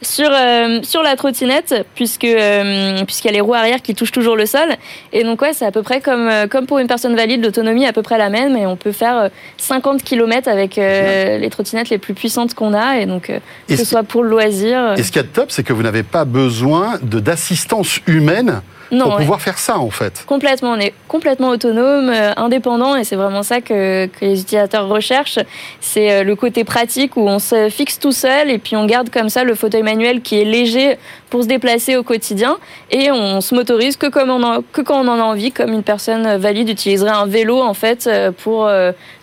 sur, 0.03 0.29
euh, 0.31 0.81
sur 0.83 1.03
la 1.03 1.17
trottinette, 1.17 1.87
puisque 1.95 2.25
euh, 2.25 3.05
puisqu'il 3.05 3.29
y 3.29 3.31
a 3.31 3.33
les 3.33 3.41
roues 3.41 3.55
arrière 3.55 3.83
qui 3.83 3.95
touchent 3.95 4.13
toujours 4.13 4.37
le 4.37 4.47
sol. 4.47 4.69
Et 5.13 5.25
donc 5.25 5.43
ouais, 5.43 5.53
c'est 5.53 5.67
à 5.67 5.73
peu 5.73 5.83
près 5.83 6.01
comme, 6.01 6.29
euh, 6.29 6.47
comme 6.47 6.67
pour 6.67 6.79
une 6.79 6.87
personne 6.87 7.17
valide, 7.17 7.45
l'autonomie 7.45 7.85
est 7.85 7.89
à 7.89 7.93
peu 7.93 8.03
près 8.03 8.19
la 8.19 8.31
même, 8.31 8.57
et 8.57 8.67
on 8.67 8.77
peut 8.77 8.93
faire 8.93 9.31
50 9.57 10.03
km 10.03 10.49
avec 10.49 10.77
les 10.77 11.49
trottinettes 11.51 11.91
les 11.91 11.99
plus 11.99 12.15
puissantes 12.15 12.55
qu'on 12.55 12.75
a, 12.75 12.99
et 12.99 13.07
donc 13.07 13.33
que 13.69 13.77
ce 13.77 13.85
soit 13.85 14.03
pour 14.03 14.23
le 14.23 14.31
loisir. 14.31 14.95
Et 14.97 15.03
ce 15.03 15.13
qui 15.13 15.19
est 15.19 15.25
top, 15.25 15.51
c'est 15.51 15.63
que 15.63 15.73
vous 15.73 15.83
n'avez 15.83 16.03
pas 16.03 16.25
besoin 16.25 16.99
de 17.03 17.21
d'assistance 17.21 18.01
humaine 18.07 18.63
pour 18.91 19.17
pouvoir 19.17 19.41
faire 19.41 19.59
ça 19.59 19.79
en 19.79 19.91
fait. 19.91 20.25
Complètement, 20.27 20.73
on 20.73 20.81
est 20.81 20.95
complètement 21.07 21.49
autonome, 21.49 22.11
euh, 22.11 22.33
indépendant 22.37 22.97
et 22.97 23.05
c'est 23.05 23.17
vraiment 23.17 23.43
ça 23.43 23.61
que, 23.61 24.07
que, 24.07 24.25
les 24.25 24.41
utilisateurs 24.41 24.89
recherchent. 24.89 25.39
C'est 25.81 26.13
euh, 26.13 26.25
le 26.25 26.37
côté 26.37 26.65
pratique 26.65 27.17
où 27.17 27.29
on 27.29 27.39
se 27.39 27.69
fixe 27.71 27.99
tout 27.99 28.13
seul 28.13 28.51
et 28.51 28.59
puis 28.59 28.77
on 28.77 28.87
garde 28.87 29.11
comme 29.11 29.29
ça 29.29 29.45
le 29.45 29.55
fauteuil 29.55 29.83
manuel 29.83 30.23
qui 30.23 30.41
est 30.41 30.45
léger 30.45 30.97
pour 31.31 31.43
se 31.43 31.49
déplacer 31.49 31.97
au 31.97 32.03
quotidien 32.03 32.57
et 32.91 33.11
on 33.11 33.41
se 33.41 33.55
motorise 33.55 33.97
que, 33.97 34.07
comme 34.07 34.31
on 34.31 34.63
que 34.73 34.81
quand 34.81 35.05
on 35.05 35.09
en 35.09 35.19
a 35.19 35.23
envie, 35.23 35.53
comme 35.53 35.73
une 35.73 35.83
personne 35.83 36.37
valide 36.37 36.69
utiliserait 36.69 37.11
un 37.11 37.27
vélo 37.27 37.61
en 37.61 37.75
fait 37.75 38.07
euh, 38.07 38.33
pour 38.33 38.71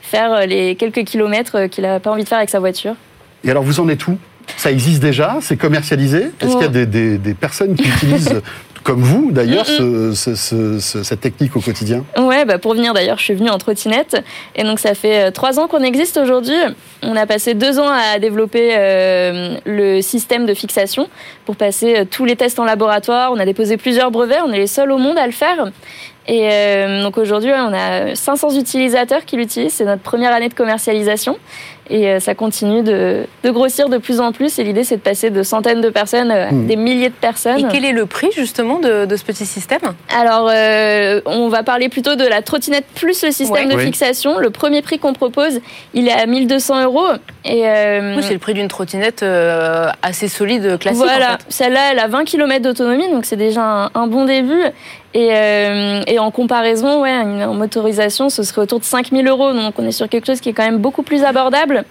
faire 0.01 0.45
les 0.45 0.75
quelques 0.75 1.03
kilomètres 1.03 1.65
qu'il 1.67 1.83
n'a 1.83 1.99
pas 1.99 2.11
envie 2.11 2.23
de 2.23 2.27
faire 2.27 2.37
avec 2.37 2.49
sa 2.49 2.59
voiture. 2.59 2.95
Et 3.43 3.49
alors 3.49 3.63
vous 3.63 3.79
en 3.79 3.89
êtes 3.89 4.07
où? 4.07 4.17
Ça 4.57 4.71
existe 4.71 5.01
déjà? 5.01 5.37
C'est 5.41 5.57
commercialisé? 5.57 6.31
Est-ce 6.39 6.51
qu'il 6.51 6.61
y 6.61 6.65
a 6.65 6.67
des, 6.67 6.85
des, 6.85 7.17
des 7.17 7.33
personnes 7.33 7.75
qui 7.75 7.89
utilisent 7.89 8.41
comme 8.85 9.01
vous 9.01 9.31
d'ailleurs, 9.31 9.65
cette 10.13 11.19
technique 11.19 11.55
au 11.55 11.59
quotidien 11.59 12.05
Ouais, 12.17 12.45
bah 12.45 12.59
pour 12.59 12.75
venir 12.75 12.93
d'ailleurs, 12.93 13.17
je 13.17 13.23
suis 13.23 13.33
venue 13.33 13.49
en 13.49 13.57
trottinette. 13.57 14.23
Et 14.55 14.63
donc 14.63 14.79
ça 14.79 14.93
fait 14.93 15.23
euh, 15.23 15.31
trois 15.31 15.59
ans 15.59 15.67
qu'on 15.67 15.81
existe 15.81 16.17
aujourd'hui. 16.17 16.55
On 17.01 17.15
a 17.15 17.25
passé 17.25 17.55
deux 17.55 17.79
ans 17.79 17.89
à 17.89 18.19
développer 18.19 18.73
euh, 18.75 19.57
le 19.65 20.01
système 20.01 20.45
de 20.45 20.53
fixation 20.53 21.09
pour 21.45 21.55
passer 21.55 21.95
euh, 21.97 22.05
tous 22.09 22.25
les 22.25 22.35
tests 22.35 22.59
en 22.59 22.63
laboratoire. 22.63 23.31
On 23.33 23.39
a 23.39 23.45
déposé 23.45 23.77
plusieurs 23.77 24.11
brevets, 24.11 24.41
on 24.45 24.53
est 24.53 24.59
les 24.59 24.67
seuls 24.67 24.91
au 24.91 24.99
monde 24.99 25.17
à 25.17 25.25
le 25.25 25.33
faire. 25.33 25.71
Et 26.27 27.01
donc 27.03 27.17
aujourd'hui, 27.17 27.51
on 27.55 27.71
a 27.73 28.15
500 28.15 28.57
utilisateurs 28.57 29.25
qui 29.25 29.37
l'utilisent. 29.37 29.73
C'est 29.73 29.85
notre 29.85 30.01
première 30.01 30.33
année 30.33 30.49
de 30.49 30.53
commercialisation. 30.53 31.37
Et 31.89 32.09
euh, 32.09 32.19
ça 32.19 32.33
continue 32.33 32.81
de, 32.81 33.25
de, 33.43 33.51
grossir 33.51 33.89
de 33.89 33.97
plus 33.97 34.19
en 34.19 34.31
plus. 34.31 34.57
Et 34.57 34.63
l'idée, 34.63 34.83
c'est 34.83 34.97
de 34.97 35.01
passer 35.01 35.29
de 35.29 35.43
centaines 35.43 35.81
de 35.81 35.89
personnes 35.89 36.31
à 36.31 36.51
hmm. 36.51 36.65
des 36.65 36.75
milliers 36.75 37.09
de 37.09 37.13
personnes. 37.13 37.59
Et 37.59 37.65
quel 37.71 37.85
est 37.85 37.91
le 37.91 38.07
prix, 38.07 38.29
justement, 38.35 38.79
de, 38.79 39.05
de 39.05 39.15
ce 39.15 39.23
petit 39.23 39.45
système? 39.45 39.81
Alors, 40.15 40.49
euh, 40.51 41.21
on 41.25 41.47
va 41.49 41.61
parler 41.61 41.89
plutôt 41.89 42.15
de 42.15 42.25
la 42.25 42.41
trottinette 42.41 42.85
plus 42.95 43.23
le 43.23 43.31
système 43.31 43.69
de 43.69 43.77
fixation. 43.77 44.39
Le 44.39 44.49
premier 44.49 44.81
prix 44.81 44.97
qu'on 44.97 45.13
propose, 45.13 45.59
il 45.93 46.07
est 46.07 46.11
à 46.13 46.25
1200 46.25 46.83
euros. 46.83 47.05
Et 47.43 47.67
euh, 47.67 48.19
c'est 48.21 48.33
le 48.33 48.39
prix 48.39 48.55
d'une 48.55 48.67
trottinette 48.67 49.23
assez 50.01 50.27
solide, 50.27 50.79
classique. 50.79 51.03
Voilà, 51.03 51.35
en 51.35 51.37
fait. 51.37 51.45
celle-là, 51.49 51.91
elle 51.91 51.99
a 51.99 52.07
20 52.07 52.25
km 52.25 52.63
d'autonomie, 52.63 53.09
donc 53.09 53.25
c'est 53.25 53.35
déjà 53.35 53.61
un, 53.61 53.91
un, 53.93 54.07
bon 54.07 54.25
début. 54.25 54.63
Et, 55.17 55.29
et, 56.07 56.19
en 56.19 56.29
comparaison, 56.29 57.01
ouais, 57.01 57.17
en 57.45 57.53
motorisation, 57.53 58.29
ce 58.29 58.43
serait 58.43 58.61
autour 58.61 58.81
de 58.81 58.83
5000 58.83 59.25
euros. 59.27 59.53
Donc 59.53 59.79
on 59.79 59.87
est 59.87 59.93
sur 59.93 60.09
quelque 60.09 60.25
chose 60.27 60.41
qui 60.41 60.49
est 60.49 60.53
quand 60.53 60.65
même 60.65 60.79
beaucoup 60.79 61.03
plus 61.03 61.23
abordable 61.23 61.85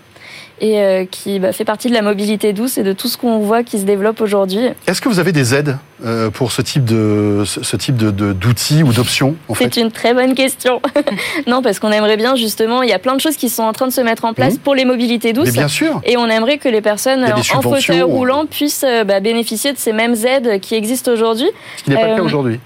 et 0.61 0.81
euh, 0.81 1.05
qui 1.11 1.41
bah, 1.41 1.53
fait 1.53 1.65
partie 1.65 1.89
de 1.89 1.95
la 1.95 2.03
mobilité 2.03 2.53
douce 2.53 2.79
et 2.79 2.83
de 2.83 2.93
tout 2.93 3.09
ce 3.09 3.17
qu'on 3.17 3.39
voit 3.39 3.63
qui 3.63 3.79
se 3.79 3.85
développe 3.85 4.21
aujourd'hui. 4.21 4.69
Est-ce 4.87 5.01
que 5.01 5.09
vous 5.09 5.19
avez 5.19 5.33
des 5.33 5.55
aides 5.55 5.79
euh, 6.05 6.31
pour 6.31 6.53
ce 6.53 6.63
type 6.63 6.85
de 6.85 7.43
ce 7.45 7.77
type 7.77 7.97
de, 7.97 8.11
d'outils 8.33 8.83
ou 8.83 8.93
d'options 8.93 9.37
C'est 9.59 9.77
une 9.77 9.91
très 9.91 10.15
bonne 10.15 10.35
question. 10.35 10.81
non, 11.47 11.61
parce 11.61 11.81
qu'on 11.81 11.91
aimerait 11.91 12.17
bien 12.17 12.37
justement, 12.37 12.83
il 12.83 12.89
y 12.89 12.93
a 12.93 12.99
plein 12.99 13.17
de 13.17 13.21
choses 13.21 13.37
qui 13.37 13.49
sont 13.49 13.65
en 13.65 13.73
train 13.73 13.87
de 13.87 13.93
se 13.93 14.01
mettre 14.01 14.25
en 14.25 14.33
place 14.33 14.55
mmh. 14.55 14.59
pour 14.59 14.75
les 14.75 14.85
mobilités 14.85 15.33
douces. 15.33 15.53
bien 15.53 15.69
sûr. 15.69 16.01
Et 16.05 16.17
on 16.17 16.27
aimerait 16.29 16.59
que 16.59 16.69
les 16.69 16.81
personnes 16.81 17.25
en 17.25 17.63
fauteuil 17.63 18.03
roulant 18.03 18.47
puissent 18.47 18.85
euh, 18.87 19.05
bah, 19.05 19.21
bénéficier 19.21 19.73
de 19.73 19.79
ces 19.79 19.93
mêmes 19.93 20.15
aides 20.25 20.61
qui 20.61 20.75
existent 20.75 21.11
aujourd'hui. 21.11 21.49
Ce 21.79 21.85
qui 21.85 21.91
n'est 21.91 21.97
pas 21.97 22.09
le 22.09 22.17
cas 22.17 22.23
aujourd'hui. 22.23 22.61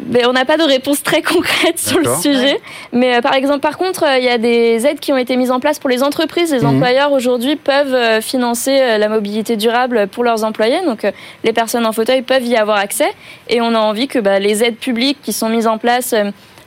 Ben, 0.00 0.26
On 0.28 0.32
n'a 0.32 0.44
pas 0.44 0.56
de 0.56 0.62
réponse 0.62 1.02
très 1.02 1.22
concrète 1.22 1.78
sur 1.78 1.98
le 1.98 2.08
sujet. 2.20 2.60
Mais 2.92 3.20
par 3.20 3.34
exemple, 3.34 3.60
par 3.60 3.78
contre, 3.78 4.04
il 4.18 4.24
y 4.24 4.28
a 4.28 4.38
des 4.38 4.86
aides 4.86 5.00
qui 5.00 5.12
ont 5.12 5.16
été 5.16 5.36
mises 5.36 5.50
en 5.50 5.60
place 5.60 5.78
pour 5.78 5.90
les 5.90 6.02
entreprises. 6.02 6.52
Les 6.52 6.60
mhm. 6.60 6.76
employeurs 6.76 7.12
aujourd'hui 7.12 7.56
peuvent 7.56 8.20
financer 8.22 8.98
la 8.98 9.08
mobilité 9.08 9.56
durable 9.56 10.08
pour 10.08 10.24
leurs 10.24 10.44
employés. 10.44 10.80
Donc 10.84 11.06
les 11.42 11.52
personnes 11.52 11.86
en 11.86 11.92
fauteuil 11.92 12.22
peuvent 12.22 12.46
y 12.46 12.56
avoir 12.56 12.78
accès. 12.78 13.12
Et 13.48 13.60
on 13.60 13.74
a 13.74 13.78
envie 13.78 14.08
que 14.08 14.18
bah, 14.18 14.38
les 14.38 14.64
aides 14.64 14.76
publiques 14.76 15.18
qui 15.22 15.32
sont 15.32 15.48
mises 15.48 15.66
en 15.66 15.78
place 15.78 16.14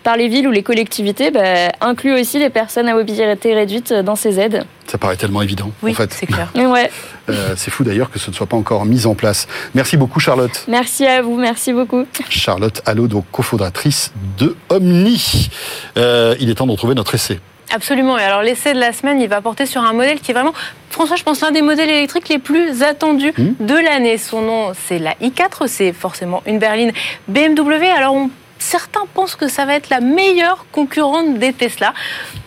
par 0.08 0.16
les 0.16 0.30
villes 0.30 0.48
ou 0.48 0.52
les 0.52 0.64
collectivités 0.64 1.32
bah, 1.32 1.68
incluent 1.82 2.18
aussi 2.18 2.40
les 2.40 2.50
personnes 2.50 2.88
à 2.88 2.94
mobilité 2.94 3.54
réduite 3.54 3.92
dans 3.92 4.16
ces 4.16 4.40
aides. 4.40 4.64
Ça 4.86 4.98
paraît 4.98 5.18
tellement 5.18 5.42
évident, 5.42 5.70
oui, 5.84 5.92
en 5.92 5.96
fait. 5.96 6.14
c'est 6.14 6.28
clair. 6.28 6.50
ouais. 6.56 6.90
Euh, 7.30 7.56
c'est 7.58 7.72
fou 7.72 7.84
d'ailleurs 7.84 8.10
que 8.10 8.18
ce 8.18 8.32
ne 8.32 8.34
soit 8.34 8.48
pas 8.48 8.56
encore 8.56 8.86
mis 8.86 9.06
en 9.06 9.16
place. 9.16 9.50
Merci 9.76 9.98
beaucoup, 9.98 10.22
Charlotte. 10.22 10.64
Merci 10.70 11.06
à 11.06 11.22
vous, 11.22 11.36
merci 11.36 11.74
beaucoup. 11.74 12.06
Charlotte 12.30 12.82
Allo, 12.86 13.10
donc 13.10 13.26
cofondatrice 13.34 14.14
de 14.38 14.56
Omni. 14.70 15.50
Euh, 15.98 16.36
il 16.40 16.50
est 16.50 16.56
temps 16.56 16.68
de 16.68 16.72
retrouver 16.72 16.96
notre 16.96 17.14
essai. 17.14 17.42
Absolument. 17.74 18.18
Et 18.18 18.24
alors 18.24 18.44
l'essai 18.44 18.74
de 18.74 18.80
la 18.80 18.94
semaine, 18.94 19.20
il 19.20 19.28
va 19.28 19.42
porter 19.42 19.66
sur 19.66 19.82
un 19.82 19.92
modèle 19.92 20.22
qui 20.22 20.32
est 20.32 20.34
vraiment, 20.34 20.54
François, 20.90 21.18
je 21.18 21.24
pense 21.24 21.42
l'un 21.42 21.52
des 21.52 21.62
modèles 21.62 21.90
électriques 21.90 22.30
les 22.30 22.40
plus 22.40 22.82
attendus 22.82 23.34
hmm. 23.38 23.56
de 23.60 23.76
l'année. 23.76 24.18
Son 24.18 24.42
nom, 24.42 24.72
c'est 24.88 25.00
la 25.00 25.16
i4. 25.16 25.68
C'est 25.68 25.92
forcément 25.92 26.44
une 26.46 26.60
berline 26.60 26.94
BMW. 27.28 27.90
Alors 27.94 28.14
on 28.14 28.30
certains 28.60 29.06
pensent 29.14 29.36
que 29.36 29.48
ça 29.48 29.66
va 29.66 29.76
être 29.76 29.90
la 29.90 30.02
meilleure 30.02 30.66
concurrente 30.72 31.40
des 31.40 31.54
Tesla. 31.54 31.94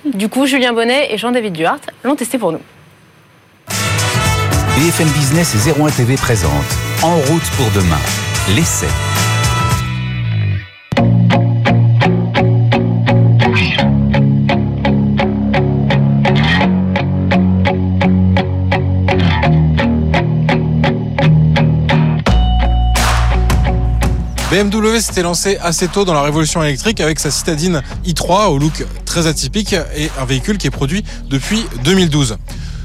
Du 0.05 0.29
coup, 0.29 0.47
Julien 0.47 0.73
Bonnet 0.73 1.13
et 1.13 1.19
Jean-David 1.19 1.53
Duhart 1.53 1.81
l'ont 2.05 2.17
testé 2.17 2.39
pour 2.39 2.53
nous. 2.53 2.61
BFM 4.77 5.09
Business 5.09 5.55
et 5.55 5.81
01 5.81 5.91
TV 5.91 6.17
présente 6.17 6.53
En 7.03 7.17
route 7.17 7.51
pour 7.57 7.71
demain, 7.73 7.99
l'essai. 8.55 8.89
BMW 24.51 24.99
s'était 24.99 25.23
lancé 25.23 25.59
assez 25.63 25.87
tôt 25.87 26.05
dans 26.05 26.13
la 26.13 26.23
révolution 26.23 26.61
électrique 26.61 27.01
avec 27.01 27.21
sa 27.21 27.31
citadine 27.31 27.83
i3 28.05 28.49
au 28.49 28.59
look 28.59 28.85
très 29.05 29.29
atypique 29.29 29.75
et 29.97 30.11
un 30.21 30.25
véhicule 30.25 30.59
qui 30.59 30.67
est 30.67 30.73
produit 30.73 31.05
depuis 31.29 31.65
2012. 31.85 32.37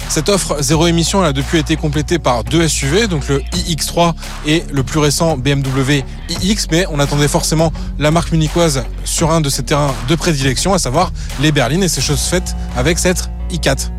Cette 0.07 0.29
offre 0.29 0.61
zéro 0.61 0.85
émission 0.85 1.23
a 1.23 1.33
depuis 1.33 1.57
été 1.57 1.75
complétée 1.75 2.19
par 2.19 2.43
deux 2.43 2.67
SUV, 2.67 3.07
donc 3.07 3.27
le 3.27 3.39
iX3 3.39 4.13
et 4.45 4.63
le 4.71 4.83
plus 4.83 4.99
récent 4.99 5.37
BMW 5.37 6.03
iX, 6.29 6.67
mais 6.69 6.85
on 6.91 6.99
attendait 6.99 7.27
forcément 7.27 7.73
la 7.97 8.11
marque 8.11 8.31
munichoise 8.31 8.83
sur 9.03 9.31
un 9.31 9.41
de 9.41 9.49
ses 9.49 9.63
terrains 9.63 9.95
de 10.07 10.13
prédilection, 10.13 10.71
à 10.75 10.77
savoir 10.77 11.11
les 11.41 11.51
berlines, 11.51 11.81
et 11.81 11.87
c'est 11.87 11.99
chose 11.99 12.21
faite 12.21 12.55
avec 12.77 12.99
cette 12.99 13.31
i4. 13.51 13.94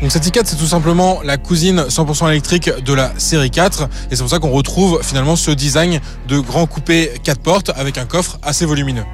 Donc 0.00 0.10
cette 0.10 0.26
i4 0.26 0.42
c'est 0.46 0.56
tout 0.56 0.66
simplement 0.66 1.20
la 1.24 1.36
cousine 1.36 1.82
100% 1.82 2.30
électrique 2.30 2.70
de 2.84 2.94
la 2.94 3.12
série 3.18 3.50
4 3.50 3.82
et 4.10 4.16
c'est 4.16 4.22
pour 4.22 4.30
ça 4.30 4.38
qu'on 4.38 4.50
retrouve 4.50 5.00
finalement 5.02 5.36
ce 5.36 5.50
design 5.50 6.00
de 6.26 6.38
grand 6.38 6.66
coupé 6.66 7.10
4 7.22 7.40
portes 7.40 7.70
avec 7.76 7.98
un 7.98 8.06
coffre 8.06 8.38
assez 8.42 8.64
volumineux. 8.64 9.04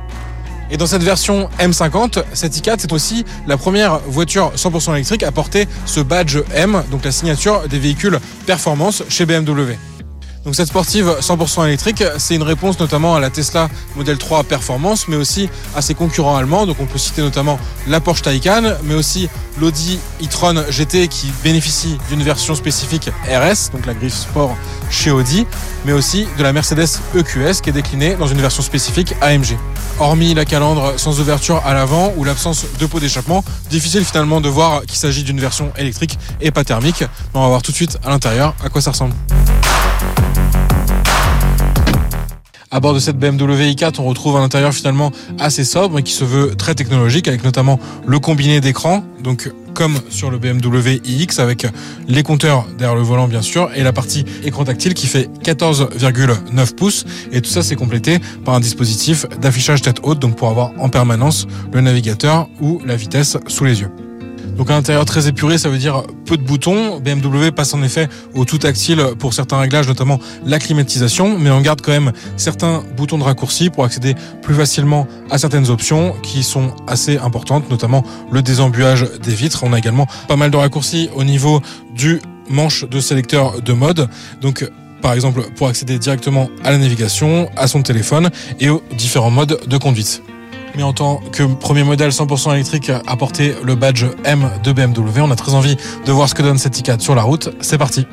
Et 0.71 0.76
dans 0.76 0.87
cette 0.87 1.02
version 1.02 1.49
M50, 1.59 2.23
cette 2.35 2.57
i4 2.57 2.76
c'est 2.78 2.93
aussi 2.93 3.25
la 3.49 3.57
première 3.57 3.99
voiture 4.07 4.52
100% 4.55 4.95
électrique 4.95 5.25
à 5.25 5.33
porter 5.33 5.66
ce 5.87 5.99
badge 5.99 6.38
M, 6.55 6.83
donc 6.93 7.05
la 7.05 7.12
signature 7.12 7.66
des 7.69 7.81
véhicules 7.81 8.21
performance 8.47 9.02
chez 9.09 9.26
BMW. 9.26 9.76
Cette 10.53 10.69
sportive 10.69 11.17
100% 11.21 11.67
électrique, 11.67 12.05
c'est 12.19 12.37
une 12.37 12.45
réponse 12.45 12.79
notamment 12.79 13.17
à 13.17 13.21
la 13.21 13.31
Tesla 13.31 13.69
Model 13.97 14.17
3 14.17 14.45
Performance, 14.45 15.09
mais 15.09 15.17
aussi 15.17 15.50
à 15.75 15.83
ses 15.83 15.95
concurrents 15.95 16.37
allemands. 16.37 16.67
Donc 16.67 16.76
on 16.79 16.87
peut 16.87 16.99
citer 16.99 17.21
notamment 17.21 17.59
la 17.88 18.00
Porsche 18.00 18.23
Taycan, 18.23 18.62
mais 18.85 18.95
aussi 18.95 19.29
l'Audi 19.61 19.99
e-tron 20.23 20.62
GT 20.71 21.09
qui 21.09 21.33
bénéficie 21.43 21.99
d'une 22.09 22.23
version 22.23 22.55
spécifique 22.55 23.11
RS, 23.29 23.73
donc 23.73 23.87
la 23.87 23.95
griffe 23.95 24.15
sport 24.15 24.57
chez 24.88 25.11
Audi, 25.11 25.47
mais 25.85 25.93
aussi 25.93 26.29
de 26.38 26.43
la 26.45 26.53
Mercedes 26.53 27.00
EQS 27.17 27.61
qui 27.61 27.71
est 27.71 27.75
déclinée 27.75 28.15
dans 28.15 28.29
une 28.29 28.41
version 28.41 28.62
spécifique 28.62 29.15
AMG. 29.21 29.59
Hormis 29.99 30.33
la 30.35 30.45
calandre 30.45 30.95
sans 30.97 31.21
ouverture 31.21 31.61
à 31.67 31.75
l'avant 31.75 32.12
ou 32.17 32.23
l'absence 32.23 32.67
de 32.79 32.87
pot 32.87 33.00
d'échappement, 33.00 33.45
difficile 33.69 34.05
finalement 34.05 34.41
de 34.41 34.49
voir 34.49 34.83
qu'il 34.83 34.97
s'agit 34.97 35.25
d'une 35.25 35.41
version 35.41 35.73
électrique 35.76 36.19
et 36.41 36.53
pas 36.53 36.62
thermique. 36.62 37.05
on 37.35 37.43
va 37.43 37.49
voir 37.49 37.62
tout 37.62 37.73
de 37.73 37.76
suite 37.76 37.99
à 38.05 38.11
l'intérieur 38.11 38.55
à 38.65 38.69
quoi 38.69 38.81
ça 38.81 38.93
ressemble. 38.93 39.15
À 42.73 42.80
bord 42.80 42.94
de 42.94 42.99
cette 42.99 43.16
BMW 43.16 43.75
i4, 43.75 44.00
on 44.00 44.04
retrouve 44.04 44.37
un 44.37 44.42
intérieur 44.42 44.73
finalement 44.73 45.12
assez 45.38 45.64
sobre 45.64 46.00
et 46.00 46.02
qui 46.02 46.12
se 46.12 46.25
veut 46.25 46.56
très 46.56 46.75
technologique 46.75 47.28
avec 47.28 47.44
notamment 47.44 47.78
le 48.04 48.18
combiné 48.18 48.61
d'écran, 48.61 49.04
donc 49.23 49.52
comme 49.73 50.00
sur 50.11 50.30
le 50.30 50.38
BMW 50.38 51.00
iX 51.04 51.38
avec 51.38 51.66
les 52.08 52.23
compteurs 52.25 52.66
derrière 52.76 52.96
le 52.96 53.02
volant 53.02 53.28
bien 53.28 53.42
sûr 53.42 53.70
et 53.76 53.82
la 53.82 53.92
partie 53.92 54.25
écran 54.42 54.64
tactile 54.64 54.94
qui 54.94 55.06
fait 55.06 55.28
14,9 55.44 56.75
pouces 56.75 57.04
et 57.30 57.42
tout 57.42 57.50
ça 57.50 57.62
c'est 57.62 57.76
complété 57.76 58.18
par 58.44 58.54
un 58.54 58.61
dispositif 58.61 59.26
d'affichage 59.40 59.82
tête 59.82 60.00
haute 60.02 60.18
donc 60.18 60.35
pour 60.37 60.49
avoir 60.49 60.73
en 60.78 60.88
permanence 60.88 61.46
le 61.73 61.82
navigateur 61.82 62.49
ou 62.61 62.80
la 62.85 62.96
vitesse 62.96 63.37
sous 63.49 63.64
les 63.64 63.82
yeux. 63.82 63.90
Donc 64.56 64.70
un 64.70 64.76
intérieur 64.76 65.04
très 65.04 65.28
épuré, 65.28 65.58
ça 65.58 65.68
veut 65.68 65.76
dire 65.76 66.02
peu 66.25 66.36
de 66.36 66.42
boutons. 66.42 66.98
BMW 66.98 67.50
passe 67.54 67.75
en 67.75 67.82
effet 67.82 68.08
au 68.34 68.44
tout 68.44 68.58
tactile 68.58 69.02
pour 69.18 69.34
certains 69.34 69.58
réglages, 69.58 69.86
notamment 69.86 70.18
la 70.44 70.58
climatisation, 70.58 71.38
mais 71.38 71.50
on 71.50 71.60
garde 71.60 71.82
quand 71.82 71.92
même 71.92 72.12
certains 72.36 72.82
boutons 72.96 73.18
de 73.18 73.25
raccourci 73.25 73.68
pour 73.68 73.84
accéder 73.84 74.14
plus 74.42 74.54
facilement 74.54 75.06
à 75.30 75.36
certaines 75.36 75.68
options 75.68 76.14
qui 76.22 76.42
sont 76.42 76.72
assez 76.86 77.18
importantes, 77.18 77.68
notamment 77.70 78.02
le 78.30 78.40
désembuage 78.40 79.06
des 79.22 79.34
vitres. 79.34 79.62
On 79.62 79.75
a 79.75 79.78
également 79.78 80.06
pas 80.26 80.36
mal 80.36 80.50
de 80.50 80.56
raccourcis 80.56 81.10
au 81.14 81.25
niveau 81.25 81.60
du 81.94 82.20
manche 82.48 82.88
de 82.88 83.00
sélecteur 83.00 83.60
de 83.60 83.72
mode. 83.75 84.08
Donc 84.40 84.66
par 85.02 85.12
exemple 85.12 85.42
pour 85.56 85.69
accéder 85.69 85.99
directement 85.99 86.49
à 86.64 86.71
la 86.71 86.78
navigation, 86.78 87.50
à 87.56 87.66
son 87.66 87.82
téléphone 87.82 88.30
et 88.58 88.71
aux 88.71 88.82
différents 88.97 89.30
modes 89.30 89.60
de 89.66 89.76
conduite 89.76 90.23
mais 90.76 90.82
en 90.82 90.93
tant 90.93 91.21
que 91.32 91.43
premier 91.43 91.84
modèle 91.84 92.10
100% 92.10 92.52
électrique 92.54 92.91
à 92.91 93.17
porter 93.17 93.54
le 93.62 93.75
badge 93.75 94.04
M 94.25 94.50
de 94.62 94.73
BMW, 94.73 95.21
on 95.21 95.30
a 95.30 95.36
très 95.36 95.54
envie 95.54 95.76
de 96.04 96.12
voir 96.12 96.28
ce 96.28 96.34
que 96.34 96.43
donne 96.43 96.58
cette 96.58 96.78
i4 96.78 97.00
sur 97.00 97.15
la 97.15 97.23
route. 97.23 97.50
C'est 97.60 97.78
parti. 97.78 98.06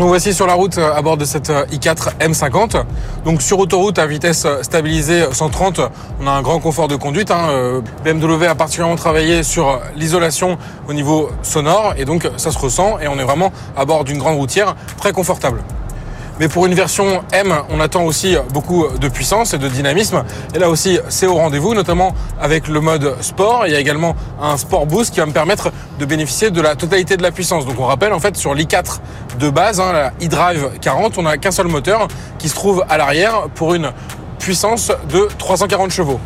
Nous 0.00 0.08
voici 0.08 0.32
sur 0.32 0.46
la 0.46 0.54
route 0.54 0.78
euh, 0.78 0.94
à 0.94 1.02
bord 1.02 1.18
de 1.18 1.26
cette 1.26 1.50
euh, 1.50 1.66
i4 1.66 2.16
M50. 2.20 2.84
Donc 3.26 3.42
sur 3.42 3.58
autoroute 3.58 3.98
à 3.98 4.06
vitesse 4.06 4.46
euh, 4.46 4.62
stabilisée 4.62 5.26
130, 5.30 5.82
on 6.22 6.26
a 6.26 6.30
un 6.30 6.40
grand 6.40 6.58
confort 6.58 6.88
de 6.88 6.96
conduite. 6.96 7.30
Hein. 7.30 7.82
BMW 8.02 8.46
a 8.46 8.54
particulièrement 8.54 8.96
travaillé 8.96 9.42
sur 9.42 9.78
l'isolation 9.96 10.56
au 10.88 10.94
niveau 10.94 11.28
sonore 11.42 11.92
et 11.98 12.06
donc 12.06 12.26
ça 12.38 12.50
se 12.50 12.58
ressent 12.58 12.98
et 12.98 13.08
on 13.08 13.18
est 13.18 13.24
vraiment 13.24 13.52
à 13.76 13.84
bord 13.84 14.04
d'une 14.04 14.16
grande 14.16 14.38
routière 14.38 14.74
très 14.96 15.12
confortable. 15.12 15.62
Mais 16.40 16.48
pour 16.48 16.64
une 16.64 16.72
version 16.72 17.22
M, 17.32 17.54
on 17.68 17.80
attend 17.80 18.02
aussi 18.04 18.34
beaucoup 18.54 18.88
de 18.88 19.08
puissance 19.08 19.52
et 19.52 19.58
de 19.58 19.68
dynamisme. 19.68 20.24
Et 20.54 20.58
là 20.58 20.70
aussi, 20.70 20.98
c'est 21.10 21.26
au 21.26 21.34
rendez-vous, 21.34 21.74
notamment 21.74 22.14
avec 22.40 22.66
le 22.66 22.80
mode 22.80 23.14
sport. 23.20 23.64
Il 23.66 23.74
y 23.74 23.76
a 23.76 23.78
également 23.78 24.16
un 24.40 24.56
sport 24.56 24.86
boost 24.86 25.12
qui 25.12 25.20
va 25.20 25.26
me 25.26 25.32
permettre 25.32 25.70
de 25.98 26.04
bénéficier 26.06 26.50
de 26.50 26.62
la 26.62 26.76
totalité 26.76 27.18
de 27.18 27.22
la 27.22 27.30
puissance. 27.30 27.66
Donc 27.66 27.78
on 27.78 27.84
rappelle, 27.84 28.14
en 28.14 28.20
fait, 28.20 28.38
sur 28.38 28.54
l'i4 28.54 29.00
de 29.38 29.50
base, 29.50 29.80
hein, 29.80 29.92
la 29.92 30.12
e-drive 30.24 30.70
40, 30.80 31.18
on 31.18 31.24
n'a 31.24 31.36
qu'un 31.36 31.50
seul 31.50 31.66
moteur 31.66 32.08
qui 32.38 32.48
se 32.48 32.54
trouve 32.54 32.86
à 32.88 32.96
l'arrière 32.96 33.50
pour 33.54 33.74
une 33.74 33.92
puissance 34.38 34.90
de 35.10 35.28
340 35.36 35.90
chevaux. 35.90 36.20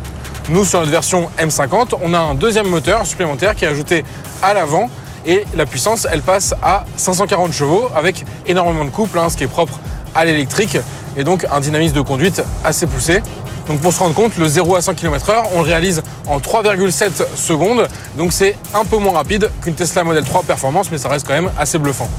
Nous, 0.47 0.63
sur 0.63 0.79
notre 0.79 0.91
version 0.91 1.29
M50, 1.37 1.95
on 2.01 2.13
a 2.13 2.19
un 2.19 2.35
deuxième 2.35 2.69
moteur 2.69 3.05
supplémentaire 3.05 3.53
qui 3.53 3.65
est 3.65 3.67
ajouté 3.67 4.05
à 4.41 4.53
l'avant 4.53 4.89
et 5.25 5.43
la 5.55 5.65
puissance, 5.65 6.07
elle 6.09 6.21
passe 6.21 6.53
à 6.61 6.85
540 6.97 7.51
chevaux 7.51 7.89
avec 7.95 8.23
énormément 8.45 8.85
de 8.85 8.91
couple, 8.91 9.17
hein, 9.17 9.29
ce 9.29 9.35
qui 9.35 9.43
est 9.43 9.47
propre 9.47 9.79
à 10.15 10.25
l'électrique 10.25 10.77
et 11.17 11.23
donc 11.23 11.45
un 11.51 11.59
dynamisme 11.59 11.95
de 11.95 12.01
conduite 12.01 12.41
assez 12.63 12.87
poussé. 12.87 13.21
Donc 13.67 13.79
pour 13.79 13.93
se 13.93 13.99
rendre 13.99 14.13
compte, 14.13 14.37
le 14.37 14.47
0 14.47 14.75
à 14.75 14.81
100 14.81 14.93
km/h, 14.93 15.43
on 15.53 15.61
le 15.61 15.65
réalise 15.65 16.01
en 16.27 16.39
3,7 16.39 17.35
secondes. 17.35 17.87
Donc 18.17 18.31
c'est 18.31 18.55
un 18.73 18.85
peu 18.85 18.97
moins 18.97 19.13
rapide 19.13 19.49
qu'une 19.61 19.73
Tesla 19.73 20.03
Model 20.03 20.23
3 20.23 20.43
Performance, 20.43 20.89
mais 20.91 20.97
ça 20.97 21.09
reste 21.09 21.27
quand 21.27 21.33
même 21.33 21.51
assez 21.57 21.77
bluffant. 21.77 22.09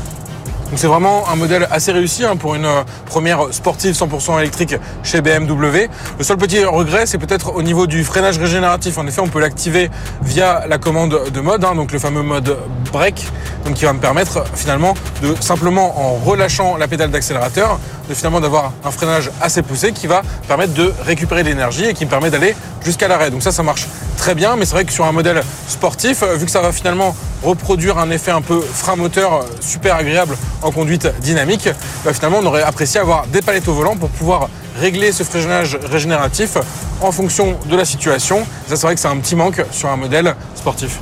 Donc 0.71 0.81
c'est 0.81 0.89
vraiment 0.89 1.29
un 1.29 1.37
modèle 1.37 1.69
assez 1.71 1.93
réussi 1.93 2.25
hein, 2.25 2.35
pour 2.37 2.57
une 2.57 2.65
euh, 2.65 2.83
première 3.07 3.53
sportive 3.53 3.95
100% 3.95 4.41
électrique 4.41 4.75
chez 5.05 5.21
BMW. 5.21 5.89
Le 6.19 6.25
seul 6.25 6.37
petit 6.39 6.65
regret, 6.65 7.07
c'est 7.07 7.19
peut-être 7.19 7.55
au 7.55 7.63
niveau 7.63 7.87
du 7.87 8.03
freinage 8.03 8.37
régénératif. 8.39 8.99
En 8.99 9.07
effet, 9.07 9.21
on 9.21 9.29
peut 9.29 9.39
l'activer 9.39 9.91
via 10.23 10.67
la 10.67 10.79
commande 10.79 11.31
de 11.33 11.41
mode, 11.41 11.65
hein, 11.65 11.77
donc 11.77 11.93
le 11.93 12.01
fameux 12.01 12.23
mode 12.23 12.57
break, 12.93 13.27
donc 13.65 13.75
qui 13.75 13.85
va 13.85 13.93
me 13.93 14.01
permettre 14.01 14.45
finalement 14.57 14.95
de 15.23 15.37
simplement 15.41 16.01
en 16.01 16.15
relâchant 16.15 16.77
la 16.77 16.89
pédale 16.89 17.13
d'accélérateur, 17.13 17.79
de 18.09 18.15
finalement 18.15 18.41
d'avoir 18.41 18.73
un 18.85 18.91
freinage 18.91 19.31
assez 19.41 19.63
poussé 19.63 19.93
qui 19.93 20.09
va 20.09 20.23
permettre 20.49 20.75
de 20.75 20.93
récupérer 21.05 21.45
de 21.45 21.49
l'énergie 21.49 21.85
et 21.85 21.95
qui 21.95 22.07
me 22.07 22.11
permet 22.11 22.31
d'aller 22.31 22.57
jusqu'à 22.85 23.07
l'arrêt. 23.07 23.31
Donc 23.31 23.43
ça, 23.43 23.53
ça 23.53 23.63
marche 23.63 23.87
très 24.17 24.35
bien, 24.35 24.57
mais 24.57 24.65
c'est 24.65 24.75
vrai 24.75 24.85
que 24.85 24.93
sur 24.93 25.05
un 25.05 25.13
modèle 25.13 25.43
sportif, 25.69 26.25
vu 26.25 26.45
que 26.45 26.51
ça 26.51 26.61
va 26.61 26.73
finalement 26.73 27.15
reproduire 27.45 27.99
un 27.99 28.11
effet 28.11 28.31
un 28.31 28.41
peu 28.41 28.61
frein 28.61 28.97
moteur 28.97 29.45
super 29.61 29.97
agréable 29.97 30.37
en 30.63 30.71
conduite 30.71 31.09
dynamique, 31.21 31.69
bah, 32.05 32.13
finalement 32.13 32.39
on 32.43 32.47
aurait 32.47 32.63
apprécié 32.63 33.01
avoir 33.01 33.27
des 33.27 33.43
palettes 33.43 33.69
au 33.69 33.75
volant 33.75 33.97
pour 33.97 34.09
pouvoir 34.11 34.49
régler 34.81 35.13
ce 35.13 35.23
freinage 35.23 35.79
régénératif 35.91 36.59
en 37.01 37.13
fonction 37.13 37.57
de 37.67 37.77
la 37.77 37.85
situation. 37.85 38.47
Ça 38.69 38.77
c'est 38.77 38.87
vrai 38.87 38.95
que 38.95 39.01
c'est 39.01 39.09
un 39.09 39.19
petit 39.19 39.37
manque 39.37 39.65
sur 39.71 39.89
un 39.89 39.97
modèle 39.97 40.35
sportif. 40.55 40.99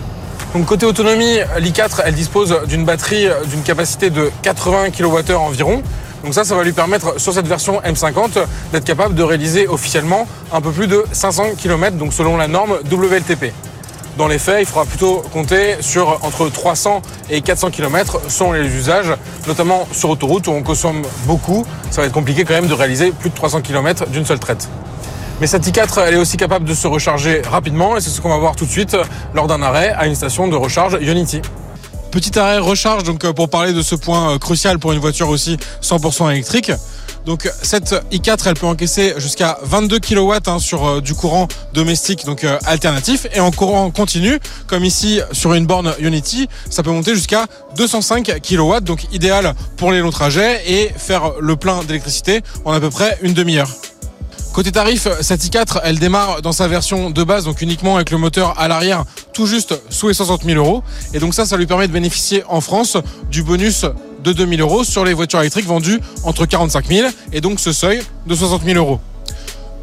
Donc 0.55 0.67
côté 0.67 0.87
autonomie, 0.87 1.39
l'i4 1.59 2.03
elle 2.05 2.15
dispose 2.15 2.61
d'une 2.69 2.85
batterie 2.85 3.27
d'une 3.47 3.63
capacité 3.63 4.11
de 4.11 4.31
80 4.43 4.91
kWh 4.91 5.35
environ. 5.35 5.83
Donc 6.25 6.33
ça, 6.33 6.43
ça 6.43 6.55
va 6.55 6.65
lui 6.65 6.73
permettre 6.73 7.21
sur 7.21 7.35
cette 7.35 7.47
version 7.47 7.83
M50 7.83 8.47
d'être 8.73 8.85
capable 8.85 9.15
de 9.15 9.23
réaliser 9.23 9.69
officiellement 9.69 10.27
un 10.53 10.63
peu 10.63 10.71
plus 10.71 10.87
de 10.87 11.05
500 11.13 11.51
km, 11.59 11.99
donc 11.99 12.15
selon 12.15 12.39
la 12.39 12.49
norme 12.49 12.79
WLTP. 12.91 13.53
Dans 14.17 14.29
les 14.29 14.39
faits, 14.39 14.59
il 14.61 14.67
faudra 14.67 14.85
plutôt 14.85 15.25
compter 15.33 15.77
sur 15.81 16.25
entre 16.25 16.49
300 16.49 17.03
et 17.31 17.41
400 17.41 17.71
km 17.71 18.21
selon 18.29 18.53
les 18.53 18.69
usages, 18.69 19.13
notamment 19.49 19.89
sur 19.91 20.09
autoroute 20.11 20.47
où 20.47 20.53
on 20.53 20.63
consomme 20.63 21.03
beaucoup. 21.27 21.67
Ça 21.91 22.01
va 22.01 22.07
être 22.07 22.13
compliqué 22.13 22.45
quand 22.45 22.55
même 22.55 22.69
de 22.69 22.75
réaliser 22.75 23.11
plus 23.11 23.31
de 23.31 23.35
300 23.35 23.63
km 23.63 24.07
d'une 24.07 24.25
seule 24.25 24.39
traite. 24.39 24.69
Mais 25.41 25.49
cette 25.49 25.67
i4, 25.67 26.01
elle 26.07 26.15
est 26.15 26.19
aussi 26.19 26.37
capable 26.37 26.65
de 26.65 26.75
se 26.75 26.87
recharger 26.87 27.43
rapidement 27.43 27.97
et 27.97 28.01
c'est 28.01 28.11
ce 28.11 28.21
qu'on 28.21 28.29
va 28.29 28.39
voir 28.39 28.55
tout 28.55 28.67
de 28.67 28.71
suite 28.71 28.97
lors 29.35 29.49
d'un 29.49 29.63
arrêt 29.63 29.93
à 29.99 30.07
une 30.07 30.15
station 30.15 30.47
de 30.47 30.55
recharge 30.55 30.97
Unity. 31.01 31.43
Petit 32.13 32.39
arrêt 32.39 32.59
recharge 32.59 33.03
donc 33.03 33.25
euh, 33.25 33.33
pour 33.33 33.49
parler 33.49 33.73
de 33.73 33.83
ce 33.83 33.97
point 33.97 34.35
euh, 34.35 34.39
crucial 34.39 34.79
pour 34.79 34.93
une 34.93 35.01
voiture 35.01 35.29
aussi 35.29 35.57
100% 35.83 36.31
électrique. 36.31 36.71
Donc 37.27 37.51
cette 37.63 37.95
i4, 38.13 38.39
elle 38.47 38.55
peut 38.55 38.67
encaisser 38.67 39.15
jusqu'à 39.17 39.59
22 39.63 39.99
kW 39.99 40.33
hein, 40.47 40.59
sur 40.59 40.87
euh, 40.87 41.01
du 41.01 41.15
courant 41.15 41.49
domestique, 41.73 42.25
donc 42.27 42.47
alternatif, 42.65 43.27
et 43.33 43.41
en 43.41 43.51
courant 43.51 43.91
continu, 43.91 44.39
comme 44.67 44.85
ici 44.85 45.21
sur 45.33 45.55
une 45.55 45.67
borne 45.67 45.95
Unity, 45.99 46.49
ça 46.71 46.83
peut 46.83 46.91
monter 46.91 47.15
jusqu'à 47.15 47.47
205 47.77 48.41
kW, 48.43 48.81
donc 48.81 49.13
idéal 49.13 49.55
pour 49.77 49.93
les 49.93 50.01
longs 50.01 50.11
trajets 50.11 50.63
et 50.67 50.91
faire 50.97 51.33
le 51.41 51.57
plein 51.57 51.83
d'électricité 51.85 52.43
en 52.65 52.73
à 52.73 52.81
peu 52.81 52.91
près 52.91 53.19
une 53.23 53.33
demi-heure. 53.33 53.71
Côté 54.55 54.71
tarif, 54.71 55.09
cette 55.21 55.43
i4, 55.43 55.81
elle 55.83 55.99
démarre 55.99 56.41
dans 56.41 56.53
sa 56.53 56.69
version 56.69 57.11
de 57.11 57.25
base, 57.25 57.45
donc 57.45 57.61
uniquement 57.61 57.97
avec 57.97 58.13
le 58.13 58.19
moteur 58.19 58.57
à 58.57 58.69
l'arrière, 58.69 59.05
tout 59.33 59.47
juste 59.47 59.75
sous 59.91 60.07
les 60.07 60.15
60 60.15 60.45
000 60.45 60.65
euros. 60.65 60.85
Et 61.13 61.19
donc 61.19 61.35
ça, 61.35 61.45
ça 61.45 61.57
lui 61.57 61.67
permet 61.67 61.89
de 61.89 61.93
bénéficier 61.93 62.45
en 62.49 62.61
France 62.61 62.97
du 63.33 63.43
bonus 63.43 63.85
de 64.25 64.33
2 64.33 64.57
000 64.57 64.61
euros 64.61 64.83
sur 64.83 65.05
les 65.05 65.15
voitures 65.15 65.41
électriques 65.41 65.67
vendues 65.67 66.01
entre 66.25 66.47
45 66.47 66.87
000 66.87 67.09
et 67.33 67.41
donc 67.41 67.61
ce 67.61 67.73
seuil 67.73 68.03
de 68.27 68.35
60 68.35 68.65
000 68.65 68.79
euros. 68.79 68.99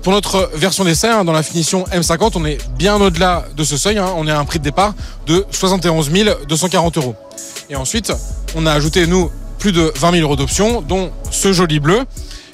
Pour 0.04 0.14
notre 0.14 0.50
version 0.56 0.84
d'essai, 0.84 1.08
hein, 1.08 1.24
dans 1.24 1.32
la 1.32 1.44
finition 1.44 1.84
M50, 1.94 2.32
on 2.34 2.46
est 2.46 2.58
bien 2.76 2.96
au-delà 2.96 3.46
de 3.56 3.64
ce 3.64 3.78
seuil. 3.78 4.00
Hein. 4.00 4.12
on 4.18 4.28
est 4.28 4.32
à 4.32 4.40
un 4.40 4.46
prix 4.46 4.58
de 4.58 4.64
départ 4.64 4.96
de 5.28 5.46
71 5.52 6.10
240 6.48 6.98
euros. 6.98 7.16
Et 7.70 7.76
ensuite, 7.76 8.12
on 8.56 8.66
a 8.66 8.74
ajouté, 8.74 9.06
nous, 9.06 9.30
plus 9.60 9.72
de 9.72 9.94
20 9.96 10.12
000 10.14 10.24
euros 10.24 10.36
d'options, 10.36 10.82
dont 10.82 11.12
ce 11.30 11.54
joli 11.54 11.80
bleu. 11.80 12.00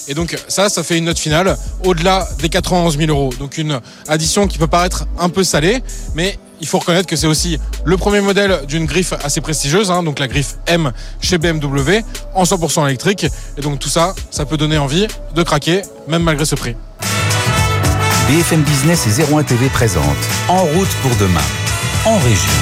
Et 0.08 0.14
donc 0.14 0.38
ça, 0.48 0.68
ça 0.68 0.82
fait 0.82 0.98
une 0.98 1.06
note 1.06 1.18
finale 1.18 1.56
au-delà 1.84 2.28
des 2.38 2.50
91 2.50 2.98
000 2.98 3.10
euros. 3.10 3.30
Donc 3.38 3.56
une 3.56 3.80
addition 4.08 4.46
qui 4.46 4.58
peut 4.58 4.66
paraître 4.66 5.06
un 5.18 5.30
peu 5.30 5.42
salée, 5.42 5.82
mais 6.14 6.38
il 6.60 6.66
faut 6.66 6.78
reconnaître 6.78 7.06
que 7.06 7.16
c'est 7.16 7.26
aussi 7.26 7.58
le 7.84 7.96
premier 7.96 8.20
modèle 8.20 8.66
d'une 8.66 8.86
griffe 8.86 9.12
assez 9.22 9.40
prestigieuse, 9.40 9.90
hein, 9.90 10.02
donc 10.02 10.18
la 10.18 10.28
griffe 10.28 10.56
M 10.66 10.92
chez 11.20 11.38
BMW, 11.38 12.02
en 12.34 12.44
100% 12.44 12.86
électrique. 12.86 13.26
Et 13.56 13.60
donc 13.60 13.78
tout 13.78 13.88
ça, 13.88 14.14
ça 14.30 14.44
peut 14.44 14.56
donner 14.56 14.78
envie 14.78 15.06
de 15.34 15.42
craquer, 15.42 15.82
même 16.08 16.22
malgré 16.22 16.44
ce 16.44 16.54
prix. 16.54 16.74
BFM 18.28 18.62
Business 18.62 19.06
et 19.06 19.32
01 19.32 19.42
TV 19.42 19.68
présente 19.68 20.04
En 20.48 20.62
route 20.62 20.88
pour 21.02 21.14
demain, 21.16 21.40
en 22.04 22.18
région. 22.18 22.52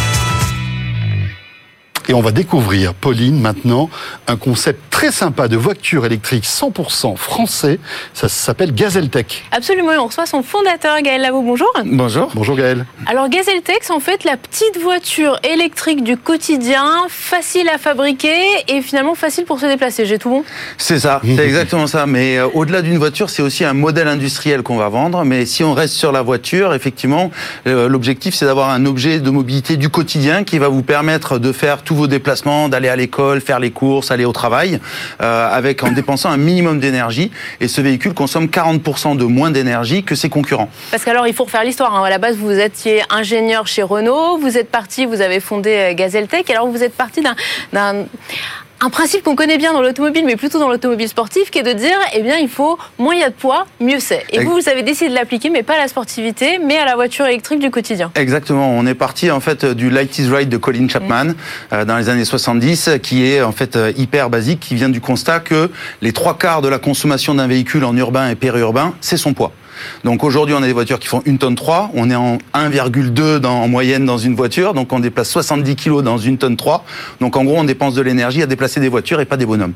Et 2.08 2.14
on 2.14 2.20
va 2.20 2.30
découvrir, 2.30 2.94
Pauline, 2.94 3.40
maintenant, 3.40 3.90
un 4.28 4.36
concept 4.36 4.78
très 4.96 5.12
sympa 5.12 5.46
de 5.46 5.58
voiture 5.58 6.06
électrique 6.06 6.44
100% 6.44 7.18
français. 7.18 7.78
Ça 8.14 8.30
s'appelle 8.30 8.72
Gazeltech. 8.72 9.44
Absolument, 9.52 9.92
on 9.98 10.06
reçoit 10.06 10.24
son 10.24 10.42
fondateur, 10.42 11.02
Gaël 11.02 11.20
Lavaux. 11.20 11.42
Bonjour. 11.42 11.70
Bonjour. 11.84 12.30
Bonjour 12.34 12.56
Gaël. 12.56 12.86
Alors 13.04 13.28
Gazeltech, 13.28 13.80
c'est 13.82 13.92
en 13.92 14.00
fait 14.00 14.24
la 14.24 14.38
petite 14.38 14.80
voiture 14.80 15.38
électrique 15.44 16.02
du 16.02 16.16
quotidien, 16.16 16.86
facile 17.10 17.68
à 17.68 17.76
fabriquer 17.76 18.38
et 18.68 18.80
finalement 18.80 19.14
facile 19.14 19.44
pour 19.44 19.60
se 19.60 19.66
déplacer. 19.66 20.06
J'ai 20.06 20.18
tout 20.18 20.30
bon? 20.30 20.44
C'est 20.78 20.98
ça, 20.98 21.20
c'est 21.22 21.44
exactement 21.44 21.86
ça. 21.86 22.06
Mais 22.06 22.38
euh, 22.38 22.48
au-delà 22.54 22.80
d'une 22.80 22.96
voiture, 22.96 23.28
c'est 23.28 23.42
aussi 23.42 23.66
un 23.66 23.74
modèle 23.74 24.08
industriel 24.08 24.62
qu'on 24.62 24.78
va 24.78 24.88
vendre. 24.88 25.26
Mais 25.26 25.44
si 25.44 25.62
on 25.62 25.74
reste 25.74 25.92
sur 25.92 26.10
la 26.10 26.22
voiture, 26.22 26.72
effectivement, 26.72 27.30
euh, 27.66 27.86
l'objectif, 27.86 28.34
c'est 28.34 28.46
d'avoir 28.46 28.70
un 28.70 28.86
objet 28.86 29.20
de 29.20 29.28
mobilité 29.28 29.76
du 29.76 29.90
quotidien 29.90 30.42
qui 30.42 30.58
va 30.58 30.68
vous 30.68 30.82
permettre 30.82 31.38
de 31.38 31.52
faire 31.52 31.82
tout 31.82 31.94
vos 31.94 32.06
déplacements, 32.06 32.70
d'aller 32.70 32.88
à 32.88 32.96
l'école, 32.96 33.42
faire 33.42 33.60
les 33.60 33.72
courses, 33.72 34.10
aller 34.10 34.24
au 34.24 34.32
travail, 34.32 34.80
euh, 35.20 35.48
avec 35.50 35.82
en 35.82 35.90
dépensant 35.90 36.30
un 36.30 36.36
minimum 36.36 36.80
d'énergie. 36.80 37.30
Et 37.60 37.68
ce 37.68 37.80
véhicule 37.80 38.14
consomme 38.14 38.46
40% 38.46 39.16
de 39.16 39.24
moins 39.24 39.50
d'énergie 39.50 40.02
que 40.02 40.14
ses 40.14 40.28
concurrents. 40.28 40.70
Parce 40.90 41.04
qu'alors, 41.04 41.26
il 41.26 41.34
faut 41.34 41.44
refaire 41.44 41.64
l'histoire. 41.64 41.94
Hein. 41.94 42.04
À 42.04 42.10
la 42.10 42.18
base, 42.18 42.36
vous 42.36 42.50
étiez 42.50 43.02
ingénieur 43.10 43.66
chez 43.66 43.82
Renault, 43.82 44.38
vous 44.38 44.58
êtes 44.58 44.70
parti, 44.70 45.06
vous 45.06 45.20
avez 45.20 45.40
fondé 45.40 45.70
euh, 45.70 45.94
Gazeltech. 45.94 46.50
Alors, 46.50 46.68
vous 46.68 46.82
êtes 46.82 46.94
parti 46.94 47.22
d'un 47.72 48.06
un 48.80 48.90
principe 48.90 49.22
qu'on 49.22 49.36
connaît 49.36 49.58
bien 49.58 49.72
dans 49.72 49.80
l'automobile, 49.80 50.24
mais 50.26 50.36
plutôt 50.36 50.58
dans 50.58 50.68
l'automobile 50.68 51.08
sportive, 51.08 51.50
qui 51.50 51.58
est 51.58 51.62
de 51.62 51.72
dire, 51.72 51.96
eh 52.14 52.22
bien, 52.22 52.36
il 52.36 52.48
faut 52.48 52.78
moins 52.98 53.14
il 53.14 53.20
y 53.20 53.24
a 53.24 53.30
de 53.30 53.34
poids, 53.34 53.66
mieux 53.80 54.00
c'est. 54.00 54.24
Et 54.32 54.40
vous, 54.40 54.52
vous 54.52 54.68
avez 54.68 54.82
décidé 54.82 55.10
de 55.10 55.14
l'appliquer, 55.14 55.50
mais 55.50 55.62
pas 55.62 55.74
à 55.74 55.78
la 55.78 55.88
sportivité, 55.88 56.58
mais 56.58 56.76
à 56.76 56.84
la 56.84 56.94
voiture 56.94 57.26
électrique 57.26 57.58
du 57.58 57.70
quotidien. 57.70 58.10
Exactement. 58.14 58.70
On 58.70 58.86
est 58.86 58.94
parti 58.94 59.30
en 59.30 59.40
fait 59.40 59.64
du 59.64 59.90
Light 59.90 60.18
is 60.18 60.28
Right 60.28 60.48
de 60.48 60.56
Colin 60.56 60.88
Chapman 60.88 61.32
euh, 61.72 61.84
dans 61.84 61.96
les 61.96 62.08
années 62.08 62.24
70, 62.24 62.90
qui 63.02 63.26
est 63.26 63.42
en 63.42 63.52
fait 63.52 63.76
euh, 63.76 63.92
hyper 63.96 64.28
basique, 64.28 64.60
qui 64.60 64.74
vient 64.74 64.90
du 64.90 65.00
constat 65.00 65.40
que 65.40 65.70
les 66.02 66.12
trois 66.12 66.36
quarts 66.36 66.62
de 66.62 66.68
la 66.68 66.78
consommation 66.78 67.34
d'un 67.34 67.46
véhicule 67.46 67.84
en 67.84 67.96
urbain 67.96 68.28
et 68.28 68.34
périurbain, 68.34 68.94
c'est 69.00 69.16
son 69.16 69.32
poids. 69.32 69.52
Donc 70.04 70.24
aujourd'hui, 70.24 70.54
on 70.58 70.62
a 70.62 70.66
des 70.66 70.72
voitures 70.72 70.98
qui 70.98 71.08
font 71.08 71.22
une 71.26 71.38
tonne 71.38 71.54
3. 71.54 71.90
On 71.94 72.10
est 72.10 72.14
en 72.14 72.38
1,2 72.54 73.44
en 73.44 73.68
moyenne 73.68 74.04
dans 74.04 74.18
une 74.18 74.34
voiture. 74.34 74.74
Donc 74.74 74.92
on 74.92 75.00
déplace 75.00 75.30
70 75.30 75.76
kg 75.76 76.02
dans 76.02 76.18
une 76.18 76.38
tonne 76.38 76.56
3. 76.56 76.84
Donc 77.20 77.36
en 77.36 77.44
gros, 77.44 77.56
on 77.58 77.64
dépense 77.64 77.94
de 77.94 78.02
l'énergie 78.02 78.42
à 78.42 78.46
déplacer 78.46 78.80
des 78.80 78.88
voitures 78.88 79.20
et 79.20 79.24
pas 79.24 79.36
des 79.36 79.46
bonhommes. 79.46 79.74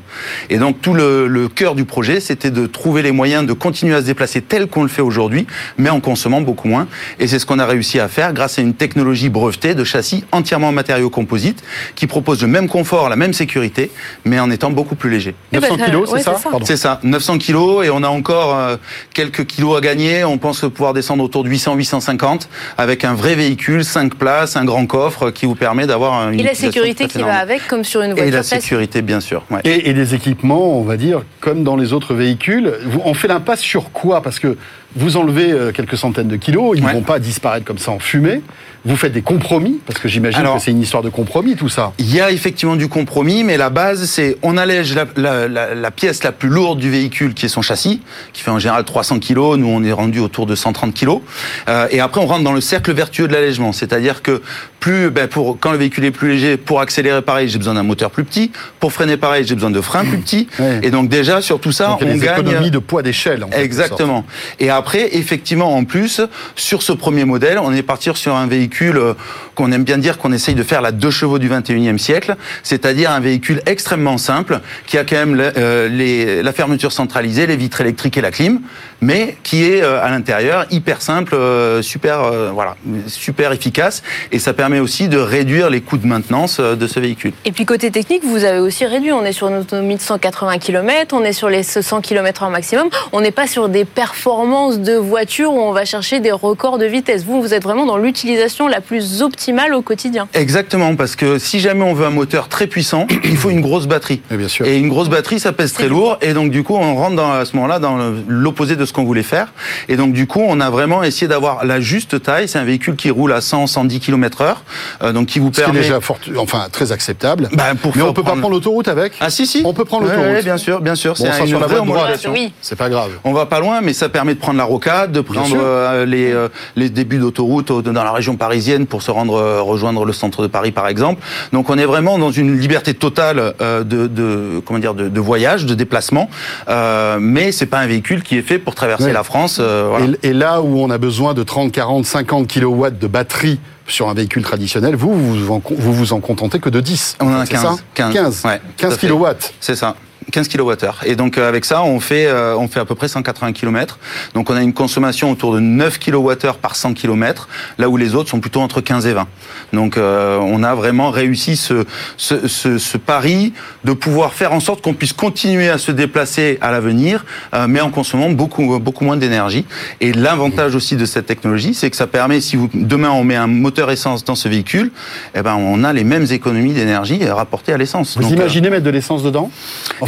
Et 0.49 0.57
donc 0.57 0.81
tout 0.81 0.93
le, 0.93 1.27
le 1.27 1.47
cœur 1.47 1.75
du 1.75 1.85
projet, 1.85 2.19
c'était 2.19 2.51
de 2.51 2.65
trouver 2.67 3.01
les 3.01 3.11
moyens 3.11 3.45
de 3.45 3.53
continuer 3.53 3.95
à 3.95 4.01
se 4.01 4.05
déplacer 4.05 4.41
tel 4.41 4.67
qu'on 4.67 4.83
le 4.83 4.89
fait 4.89 5.01
aujourd'hui, 5.01 5.47
mais 5.77 5.89
en 5.89 5.99
consommant 5.99 6.41
beaucoup 6.41 6.67
moins. 6.67 6.87
Et 7.19 7.27
c'est 7.27 7.39
ce 7.39 7.45
qu'on 7.45 7.59
a 7.59 7.65
réussi 7.65 7.99
à 7.99 8.07
faire 8.07 8.33
grâce 8.33 8.59
à 8.59 8.61
une 8.61 8.73
technologie 8.73 9.29
brevetée 9.29 9.75
de 9.75 9.83
châssis 9.83 10.23
entièrement 10.31 10.69
en 10.69 10.71
matériaux 10.71 11.09
composites 11.09 11.63
qui 11.95 12.07
propose 12.07 12.41
le 12.41 12.47
même 12.47 12.67
confort, 12.67 13.09
la 13.09 13.15
même 13.15 13.33
sécurité, 13.33 13.91
mais 14.25 14.39
en 14.39 14.49
étant 14.51 14.71
beaucoup 14.71 14.95
plus 14.95 15.09
léger. 15.09 15.35
900 15.53 15.77
kg, 15.77 16.05
c'est 16.07 16.23
ça 16.23 16.37
C'est 16.63 16.77
ça, 16.77 16.99
900 17.03 17.37
kg 17.37 17.83
et 17.83 17.89
on 17.89 18.03
a 18.03 18.07
encore 18.07 18.55
euh, 18.55 18.77
quelques 19.13 19.45
kilos 19.45 19.77
à 19.77 19.81
gagner 19.81 19.90
on 20.25 20.37
pense 20.37 20.61
pouvoir 20.61 20.93
descendre 20.93 21.23
autour 21.23 21.43
de 21.43 21.49
800-850 21.49 22.47
avec 22.77 23.03
un 23.03 23.13
vrai 23.13 23.35
véhicule, 23.35 23.83
5 23.83 24.15
places, 24.15 24.55
un 24.55 24.65
grand 24.65 24.85
coffre 24.85 25.31
qui 25.31 25.45
vous 25.45 25.55
permet 25.55 25.87
d'avoir 25.87 26.29
une. 26.31 26.39
Et 26.39 26.43
la 26.43 26.55
sécurité 26.55 27.07
qui 27.07 27.21
va 27.21 27.37
avec, 27.37 27.67
comme 27.67 27.83
sur 27.83 28.01
une 28.01 28.13
voiture. 28.13 28.27
Et 28.27 28.31
la 28.31 28.43
sécurité, 28.43 29.01
bien 29.01 29.19
sûr. 29.19 29.43
Et, 29.63 29.89
et, 29.89 29.93
des 29.93 30.15
équipements, 30.15 30.79
on 30.79 30.83
va 30.83 30.97
dire, 30.97 31.23
comme 31.39 31.63
dans 31.63 31.75
les 31.75 31.93
autres 31.93 32.13
véhicules. 32.13 32.73
On 33.03 33.13
fait 33.13 33.27
l'impasse 33.27 33.61
sur 33.61 33.91
quoi? 33.91 34.21
Parce 34.21 34.39
que 34.39 34.57
vous 34.95 35.17
enlevez 35.17 35.51
euh, 35.51 35.71
quelques 35.71 35.97
centaines 35.97 36.27
de 36.27 36.35
kilos, 36.35 36.77
ils 36.77 36.83
ne 36.83 36.89
vont 36.91 37.01
pas 37.01 37.19
disparaître 37.19 37.65
comme 37.65 37.77
ça 37.77 37.91
en 37.91 37.99
fumée. 37.99 38.41
Vous 38.83 38.95
faites 38.95 39.11
des 39.11 39.21
compromis, 39.21 39.79
parce 39.85 39.99
que 39.99 40.07
j'imagine 40.07 40.41
que 40.41 40.59
c'est 40.59 40.71
une 40.71 40.81
histoire 40.81 41.03
de 41.03 41.09
compromis 41.09 41.55
tout 41.55 41.69
ça. 41.69 41.93
Il 41.99 42.13
y 42.13 42.19
a 42.19 42.31
effectivement 42.31 42.75
du 42.75 42.87
compromis, 42.87 43.43
mais 43.43 43.55
la 43.55 43.69
base, 43.69 44.05
c'est 44.05 44.37
on 44.41 44.57
allège 44.57 44.95
la, 44.95 45.91
pièce 45.91 46.23
la 46.23 46.31
plus 46.31 46.49
lourde 46.49 46.79
du 46.79 46.89
véhicule, 46.89 47.35
qui 47.35 47.45
est 47.45 47.49
son 47.49 47.61
châssis, 47.61 48.01
qui 48.33 48.41
fait 48.41 48.49
en 48.49 48.57
général 48.57 48.83
300 48.83 49.19
kilos. 49.19 49.59
Nous, 49.59 49.67
on 49.67 49.83
est 49.83 49.91
rendu 49.91 50.19
autour 50.19 50.47
de 50.47 50.55
130 50.55 50.95
kilos. 50.95 51.21
Euh, 51.69 51.87
et 51.91 51.99
après, 51.99 52.21
on 52.21 52.25
rentre 52.25 52.43
dans 52.43 52.53
le 52.53 52.61
cercle 52.61 52.91
vertueux 52.91 53.27
de 53.27 53.33
l'allègement, 53.33 53.71
c'est-à-dire 53.71 54.23
que 54.23 54.41
plus, 54.79 55.11
ben, 55.11 55.27
pour 55.27 55.59
quand 55.59 55.71
le 55.71 55.77
véhicule 55.77 56.05
est 56.05 56.11
plus 56.11 56.29
léger, 56.29 56.57
pour 56.57 56.81
accélérer 56.81 57.21
pareil, 57.21 57.47
j'ai 57.47 57.59
besoin 57.59 57.75
d'un 57.75 57.83
moteur 57.83 58.09
plus 58.09 58.23
petit. 58.23 58.51
Pour 58.79 58.91
freiner 58.91 59.15
pareil, 59.15 59.45
j'ai 59.45 59.53
besoin 59.53 59.69
de 59.69 59.79
freins 59.79 60.03
plus 60.03 60.17
petits. 60.17 60.47
Et 60.81 60.89
donc 60.89 61.07
déjà 61.07 61.39
sur 61.41 61.59
tout 61.59 61.71
ça, 61.71 61.97
on 62.01 62.17
gagne. 62.17 62.39
économies 62.39 62.71
de 62.71 62.79
poids 62.79 63.03
d'échelle. 63.03 63.45
Exactement. 63.51 64.25
Et 64.59 64.71
après, 64.71 64.80
effectivement, 64.95 65.75
en 65.75 65.83
plus, 65.83 66.21
sur 66.55 66.81
ce 66.81 66.91
premier 66.91 67.25
modèle, 67.25 67.59
on 67.59 67.73
est 67.73 67.83
parti 67.83 68.01
sur 68.15 68.35
un 68.35 68.47
véhicule 68.47 68.97
euh, 68.97 69.13
qu'on 69.55 69.71
aime 69.71 69.83
bien 69.83 69.97
dire 69.97 70.17
qu'on 70.17 70.31
essaye 70.31 70.55
de 70.55 70.63
faire 70.63 70.81
la 70.81 70.91
deux 70.91 71.11
chevaux 71.11 71.39
du 71.39 71.49
21e 71.49 71.97
siècle, 71.97 72.35
c'est-à-dire 72.63 73.11
un 73.11 73.19
véhicule 73.19 73.61
extrêmement 73.65 74.17
simple 74.17 74.59
qui 74.87 74.97
a 74.97 75.03
quand 75.03 75.17
même 75.17 75.37
euh, 75.39 76.41
la 76.41 76.53
fermeture 76.53 76.91
centralisée, 76.91 77.45
les 77.45 77.55
vitres 77.55 77.81
électriques 77.81 78.17
et 78.17 78.21
la 78.21 78.31
clim, 78.31 78.61
mais 79.01 79.37
qui 79.43 79.63
est 79.65 79.83
euh, 79.83 80.03
à 80.03 80.09
l'intérieur 80.09 80.65
hyper 80.71 81.01
simple, 81.01 81.35
super, 81.81 82.31
voilà, 82.53 82.75
super 83.07 83.51
efficace, 83.51 84.03
et 84.31 84.39
ça 84.39 84.53
permet 84.53 84.79
aussi 84.79 85.07
de 85.07 85.17
réduire 85.17 85.69
les 85.69 85.81
coûts 85.81 85.97
de 85.97 86.07
maintenance 86.07 86.59
de 86.59 86.87
ce 86.87 86.99
véhicule. 86.99 87.33
Et 87.45 87.51
puis 87.51 87.65
côté 87.65 87.91
technique, 87.91 88.23
vous 88.23 88.43
avez 88.43 88.59
aussi 88.59 88.85
réduit. 88.85 89.11
On 89.11 89.25
est 89.25 89.33
sur 89.33 89.47
une 89.47 89.57
autonomie 89.57 89.95
de 89.95 90.01
180 90.01 90.57
km, 90.57 91.13
on 91.13 91.23
est 91.23 91.33
sur 91.33 91.49
les 91.49 91.63
100 91.63 92.01
km 92.01 92.43
en 92.43 92.49
maximum. 92.49 92.89
On 93.11 93.21
n'est 93.21 93.31
pas 93.31 93.47
sur 93.47 93.69
des 93.69 93.85
performances 93.85 94.70
de 94.79 94.93
voiture 94.93 95.53
où 95.53 95.59
on 95.59 95.71
va 95.71 95.85
chercher 95.85 96.19
des 96.19 96.31
records 96.31 96.77
de 96.77 96.85
vitesse. 96.85 97.23
Vous, 97.23 97.41
vous 97.41 97.53
êtes 97.53 97.63
vraiment 97.63 97.85
dans 97.85 97.97
l'utilisation 97.97 98.67
la 98.67 98.81
plus 98.81 99.21
optimale 99.21 99.73
au 99.73 99.81
quotidien. 99.81 100.27
Exactement, 100.33 100.95
parce 100.95 101.15
que 101.15 101.37
si 101.37 101.59
jamais 101.59 101.83
on 101.83 101.93
veut 101.93 102.05
un 102.05 102.11
moteur 102.11 102.47
très 102.47 102.67
puissant, 102.67 103.07
il 103.23 103.37
faut 103.37 103.49
une 103.49 103.61
grosse 103.61 103.87
batterie. 103.87 104.21
Et, 104.31 104.37
bien 104.37 104.47
sûr. 104.47 104.65
et 104.65 104.77
une 104.77 104.89
grosse 104.89 105.09
batterie, 105.09 105.39
ça 105.39 105.51
pèse 105.51 105.73
très 105.73 105.87
lourd. 105.87 106.17
Et 106.21 106.33
donc 106.33 106.51
du 106.51 106.63
coup, 106.63 106.75
on 106.75 106.95
rentre 106.95 107.15
dans, 107.15 107.31
à 107.31 107.45
ce 107.45 107.55
moment-là 107.55 107.79
dans 107.79 107.97
l'opposé 108.27 108.75
de 108.75 108.85
ce 108.85 108.93
qu'on 108.93 109.03
voulait 109.03 109.23
faire. 109.23 109.53
Et 109.89 109.97
donc 109.97 110.13
du 110.13 110.27
coup, 110.27 110.41
on 110.45 110.59
a 110.59 110.69
vraiment 110.69 111.03
essayé 111.03 111.27
d'avoir 111.27 111.65
la 111.65 111.79
juste 111.79 112.21
taille. 112.21 112.47
C'est 112.47 112.59
un 112.59 112.63
véhicule 112.63 112.95
qui 112.95 113.09
roule 113.09 113.33
à 113.33 113.41
100, 113.41 113.67
110 113.67 113.99
km/h, 113.99 114.55
euh, 115.03 115.13
donc 115.13 115.27
qui 115.27 115.39
vous 115.39 115.51
ce 115.53 115.61
permet. 115.61 115.79
Qui 115.79 115.85
est 115.85 115.89
déjà 115.89 116.01
fort, 116.01 116.17
enfin 116.37 116.67
très 116.71 116.91
acceptable. 116.91 117.49
Bah, 117.53 117.73
pour 117.81 117.95
Mais 117.95 118.03
on 118.03 118.13
peut 118.13 118.23
pas 118.23 118.31
prendre 118.31 118.49
l'autoroute 118.49 118.87
avec? 118.87 119.13
Ah 119.19 119.29
si 119.29 119.45
si. 119.45 119.61
On 119.65 119.73
peut 119.73 119.85
prendre 119.85 120.03
l'autoroute. 120.03 120.35
Oui, 120.35 120.43
bien 120.43 120.57
sûr, 120.57 120.81
bien 120.81 120.95
sûr. 120.95 121.13
Bon, 121.17 121.25
ça 121.25 121.39
une 121.39 121.47
sur 121.47 121.59
la 121.59 121.67
vraie 121.67 121.79
voie 121.79 121.97
droite. 121.97 122.27
Oui. 122.29 122.53
C'est 122.61 122.77
pas 122.77 122.89
grave. 122.89 123.11
On 123.23 123.33
va 123.33 123.45
pas 123.45 123.59
loin, 123.59 123.81
mais 123.81 123.93
ça 123.93 124.09
permet 124.09 124.33
de 124.33 124.39
prendre 124.39 124.57
la 124.61 124.65
rocade, 124.67 125.11
de 125.11 125.21
prendre 125.21 125.57
euh, 125.59 126.05
les, 126.05 126.31
euh, 126.31 126.47
les 126.75 126.89
débuts 126.91 127.17
d'autoroute 127.17 127.71
au- 127.71 127.81
dans 127.81 128.03
la 128.03 128.11
région 128.11 128.35
parisienne 128.35 128.85
pour 128.85 129.01
se 129.01 129.09
rendre 129.09 129.33
euh, 129.35 129.61
rejoindre 129.61 130.05
le 130.05 130.13
centre 130.13 130.43
de 130.43 130.47
Paris, 130.47 130.71
par 130.71 130.87
exemple. 130.87 131.19
Donc 131.51 131.69
on 131.71 131.77
est 131.79 131.85
vraiment 131.85 132.19
dans 132.19 132.29
une 132.31 132.59
liberté 132.59 132.93
totale 132.93 133.53
de, 133.59 133.83
de 134.07 134.61
comment 134.65 134.77
dire 134.79 134.93
de, 134.93 135.09
de 135.09 135.19
voyage, 135.19 135.65
de 135.65 135.73
déplacement, 135.73 136.29
euh, 136.69 137.17
mais 137.19 137.51
c'est 137.51 137.65
pas 137.65 137.79
un 137.79 137.87
véhicule 137.87 138.21
qui 138.21 138.37
est 138.37 138.43
fait 138.43 138.59
pour 138.59 138.75
traverser 138.75 139.05
Oui. 139.05 139.13
la 139.13 139.23
France. 139.23 139.57
euh, 139.59 139.87
voilà. 139.89 140.05
Et, 140.21 140.29
et 140.29 140.33
là 140.33 140.61
où 140.61 140.79
on 140.79 140.89
a 140.91 140.97
besoin 140.99 141.33
de 141.33 141.41
30, 141.43 141.71
40, 141.71 142.05
50 142.05 142.45
kilowatts 142.47 142.99
de 142.99 143.07
batterie 143.07 143.59
sur 143.87 144.09
un 144.09 144.13
véhicule 144.13 144.43
traditionnel, 144.43 144.95
vous, 144.95 145.13
vous 145.13 145.33
vous 145.35 145.51
en, 145.53 145.61
vous 145.69 145.93
vous 145.93 146.13
en 146.13 146.19
contentez 146.19 146.59
que 146.59 146.69
de 146.69 146.79
10. 146.79 147.17
On 147.19 147.33
en 147.33 147.39
a 147.39 147.45
C'est 147.45 147.53
15, 147.53 147.61
ça? 147.63 147.75
15, 147.95 148.13
15, 148.13 148.41
ouais, 148.45 148.57
tout 148.59 148.63
15 148.77 148.93
à 148.93 148.95
fait. 148.95 148.99
kilowatts. 149.07 149.53
C'est 149.59 149.75
ça. 149.75 149.95
15 150.31 150.47
kWh. 150.49 151.05
Et 151.05 151.15
donc 151.15 151.37
euh, 151.37 151.47
avec 151.47 151.65
ça, 151.65 151.83
on 151.83 151.99
fait 151.99 152.27
euh, 152.27 152.55
on 152.57 152.67
fait 152.67 152.79
à 152.79 152.85
peu 152.85 152.95
près 152.95 153.07
180 153.07 153.53
km. 153.53 153.97
Donc 154.33 154.49
on 154.49 154.55
a 154.55 154.61
une 154.61 154.73
consommation 154.73 155.31
autour 155.31 155.53
de 155.53 155.59
9 155.59 155.99
kWh 155.99 156.53
par 156.61 156.75
100 156.75 156.93
km, 156.93 157.47
là 157.77 157.89
où 157.89 157.97
les 157.97 158.15
autres 158.15 158.29
sont 158.29 158.39
plutôt 158.39 158.61
entre 158.61 158.81
15 158.81 159.07
et 159.07 159.13
20. 159.13 159.27
Donc 159.73 159.97
euh, 159.97 160.37
on 160.37 160.63
a 160.63 160.75
vraiment 160.75 161.09
réussi 161.09 161.55
ce, 161.55 161.85
ce, 162.17 162.47
ce, 162.47 162.77
ce 162.77 162.97
pari 162.97 163.53
de 163.83 163.93
pouvoir 163.93 164.33
faire 164.33 164.53
en 164.53 164.59
sorte 164.59 164.81
qu'on 164.81 164.93
puisse 164.93 165.13
continuer 165.13 165.69
à 165.69 165.77
se 165.77 165.91
déplacer 165.91 166.57
à 166.61 166.71
l'avenir, 166.71 167.25
euh, 167.53 167.65
mais 167.67 167.81
en 167.81 167.89
consommant 167.89 168.29
beaucoup 168.29 168.79
beaucoup 168.79 169.05
moins 169.05 169.17
d'énergie. 169.17 169.65
Et 170.01 170.13
l'avantage 170.13 170.75
aussi 170.75 170.95
de 170.95 171.05
cette 171.05 171.25
technologie, 171.25 171.73
c'est 171.73 171.89
que 171.89 171.95
ça 171.95 172.07
permet, 172.07 172.41
si 172.41 172.55
vous, 172.55 172.69
demain 172.73 173.09
on 173.09 173.23
met 173.23 173.35
un 173.35 173.47
moteur 173.47 173.89
essence 173.91 174.23
dans 174.23 174.35
ce 174.35 174.47
véhicule, 174.47 174.91
eh 175.35 175.41
ben 175.41 175.55
on 175.55 175.83
a 175.83 175.93
les 175.93 176.03
mêmes 176.03 176.27
économies 176.29 176.73
d'énergie 176.73 177.25
rapportées 177.25 177.73
à 177.73 177.77
l'essence. 177.77 178.17
Vous 178.17 178.23
Donc, 178.23 178.31
euh, 178.33 178.35
imaginez 178.35 178.69
mettre 178.69 178.83
de 178.83 178.89
l'essence 178.89 179.23
dedans? 179.23 179.49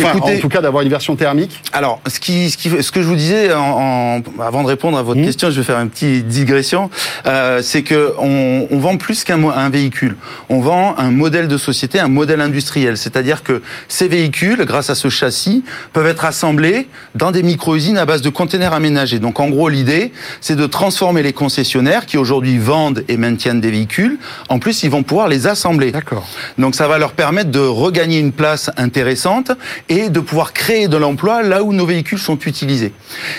Enfin, 0.03 0.17
Écoutez- 0.17 0.37
en 0.37 0.39
tout 0.39 0.49
cas, 0.49 0.61
d'avoir 0.61 0.83
une 0.83 0.89
version 0.89 1.15
thermique 1.15 1.61
Alors, 1.71 1.99
ce, 2.07 2.19
qui, 2.19 2.49
ce, 2.49 2.57
qui, 2.57 2.69
ce 2.69 2.91
que 2.91 3.01
je 3.01 3.07
vous 3.07 3.15
disais 3.15 3.53
en, 3.53 4.17
en- 4.17 4.41
avant 4.41 4.63
de 4.63 4.67
répondre 4.67 4.97
à 4.97 5.03
votre 5.03 5.19
Mhm. 5.19 5.25
question, 5.25 5.49
je 5.51 5.57
vais 5.59 5.63
faire 5.63 5.79
une 5.79 5.89
petite 5.89 6.27
digression. 6.27 6.89
Euh, 7.25 7.61
c'est 7.61 7.83
que 7.83 8.13
on, 8.19 8.67
on 8.69 8.77
vend 8.79 8.97
plus 8.97 9.23
qu'un 9.23 9.43
un 9.49 9.69
véhicule. 9.69 10.15
On 10.49 10.59
vend 10.59 10.95
un 10.97 11.11
modèle 11.11 11.47
de 11.47 11.57
société, 11.57 11.99
un 11.99 12.07
modèle 12.07 12.41
industriel. 12.41 12.97
C'est-à-dire 12.97 13.43
que 13.43 13.61
ces 13.87 14.07
véhicules, 14.07 14.63
grâce 14.65 14.89
à 14.89 14.95
ce 14.95 15.09
châssis, 15.09 15.63
peuvent 15.93 16.07
être 16.07 16.25
assemblés 16.25 16.87
dans 17.15 17.31
des 17.31 17.43
micro-usines 17.43 17.97
à 17.97 18.05
base 18.05 18.21
de 18.21 18.29
containers 18.29 18.73
aménagés. 18.73 19.19
Donc, 19.19 19.39
en 19.39 19.49
gros, 19.49 19.69
l'idée, 19.69 20.11
c'est 20.41 20.55
de 20.55 20.65
transformer 20.65 21.23
les 21.23 21.33
concessionnaires 21.33 22.05
qui 22.05 22.17
aujourd'hui 22.17 22.57
vendent 22.57 23.03
et 23.07 23.17
maintiennent 23.17 23.61
des 23.61 23.71
véhicules. 23.71 24.17
En 24.49 24.59
plus, 24.59 24.83
ils 24.83 24.89
vont 24.89 25.03
pouvoir 25.03 25.27
les 25.27 25.47
assembler. 25.47 25.91
D'accord. 25.91 26.27
Donc 26.57 26.75
ça 26.75 26.87
va 26.87 26.97
leur 26.97 27.11
permettre 27.13 27.51
de 27.51 27.59
regagner 27.59 28.19
une 28.19 28.31
place 28.31 28.69
intéressante 28.77 29.51
et 29.89 29.92
de 30.10 30.19
pouvoir 30.19 30.53
créer 30.53 30.88
de 30.88 30.97
l'emploi 30.97 31.43
là 31.43 31.63
où 31.63 31.73
nos 31.73 31.86
véhicules 31.86 32.19
sont 32.19 32.38
utilisés. 32.39 32.93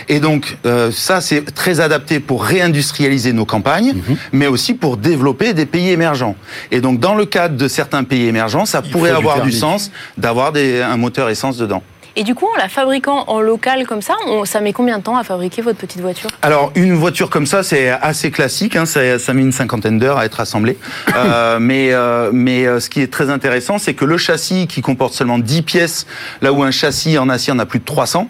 Et 0.09 0.21
donc 0.21 0.57
euh, 0.67 0.91
ça 0.93 1.21
c'est 1.21 1.55
très 1.55 1.81
adapté 1.81 2.21
pour 2.21 2.45
réindustrialiser 2.45 3.33
nos 3.33 3.45
campagnes, 3.45 3.95
mais 4.33 4.47
aussi 4.47 4.75
pour 4.75 4.97
développer 4.97 5.55
des 5.55 5.67
pays 5.67 5.91
émergents. 5.91 6.37
Et 6.71 6.81
donc 6.81 7.01
dans 7.01 7.15
le 7.15 7.27
cadre 7.27 7.57
de 7.57 7.69
certains 7.69 8.05
pays 8.05 8.27
émergents, 8.27 8.67
ça 8.67 8.83
Il 8.85 8.91
pourrait 8.91 9.11
du 9.11 9.17
avoir 9.17 9.37
du, 9.37 9.41
thermique. 9.51 9.59
sens 9.59 9.91
d'avoir 10.19 10.53
un 10.55 10.97
moteur 10.97 11.29
essence 11.29 11.57
dedans. 11.57 11.83
Et 12.17 12.23
du 12.23 12.35
coup, 12.35 12.47
en 12.47 12.57
la 12.57 12.69
fabriquant 12.69 13.25
en 13.27 13.41
local 13.41 13.87
comme 13.87 14.01
ça, 14.03 14.15
on- 14.29 14.45
ça 14.45 14.61
met 14.61 14.73
combien 14.73 14.99
de 14.99 15.03
temps 15.03 15.17
à 15.17 15.25
fabriquer 15.25 15.63
votre 15.63 15.79
petite 15.79 16.01
voiture? 16.01 16.31
Alors 16.43 16.71
une 16.77 16.95
voiture 16.95 17.29
comme 17.29 17.47
ça, 17.47 17.63
c'est 17.65 17.89
assez 17.89 18.31
classique. 18.31 18.77
Hein, 18.77 18.87
ça, 18.87 19.19
ça 19.19 19.35
met 19.35 19.43
une 19.43 19.51
cinquantaine 19.53 19.99
d'heures 19.99 20.19
à 20.19 20.25
être 20.25 20.41
assemblée. 20.41 20.79
Euh, 21.17 21.59
mais 21.61 21.93
euh, 21.93 22.31
mais 22.33 22.67
euh, 22.67 22.81
ce 22.81 22.91
qui 22.91 23.01
est 23.01 23.11
très 23.13 23.31
intéressant, 23.31 23.79
c'est 23.79 23.95
que 23.95 24.05
le 24.05 24.19
châssis 24.19 24.67
qui 24.67 24.83
comporte 24.83 25.15
seulement 25.15 25.39
10 25.39 25.63
pièces, 25.63 26.07
là 26.43 26.53
où 26.53 26.63
un 26.63 26.71
châssis 26.71 27.17
en 27.19 27.29
acier 27.29 27.53
en 27.53 27.59
a 27.59 27.67
plus 27.67 27.79
de 27.79 27.85
300, 27.85 28.29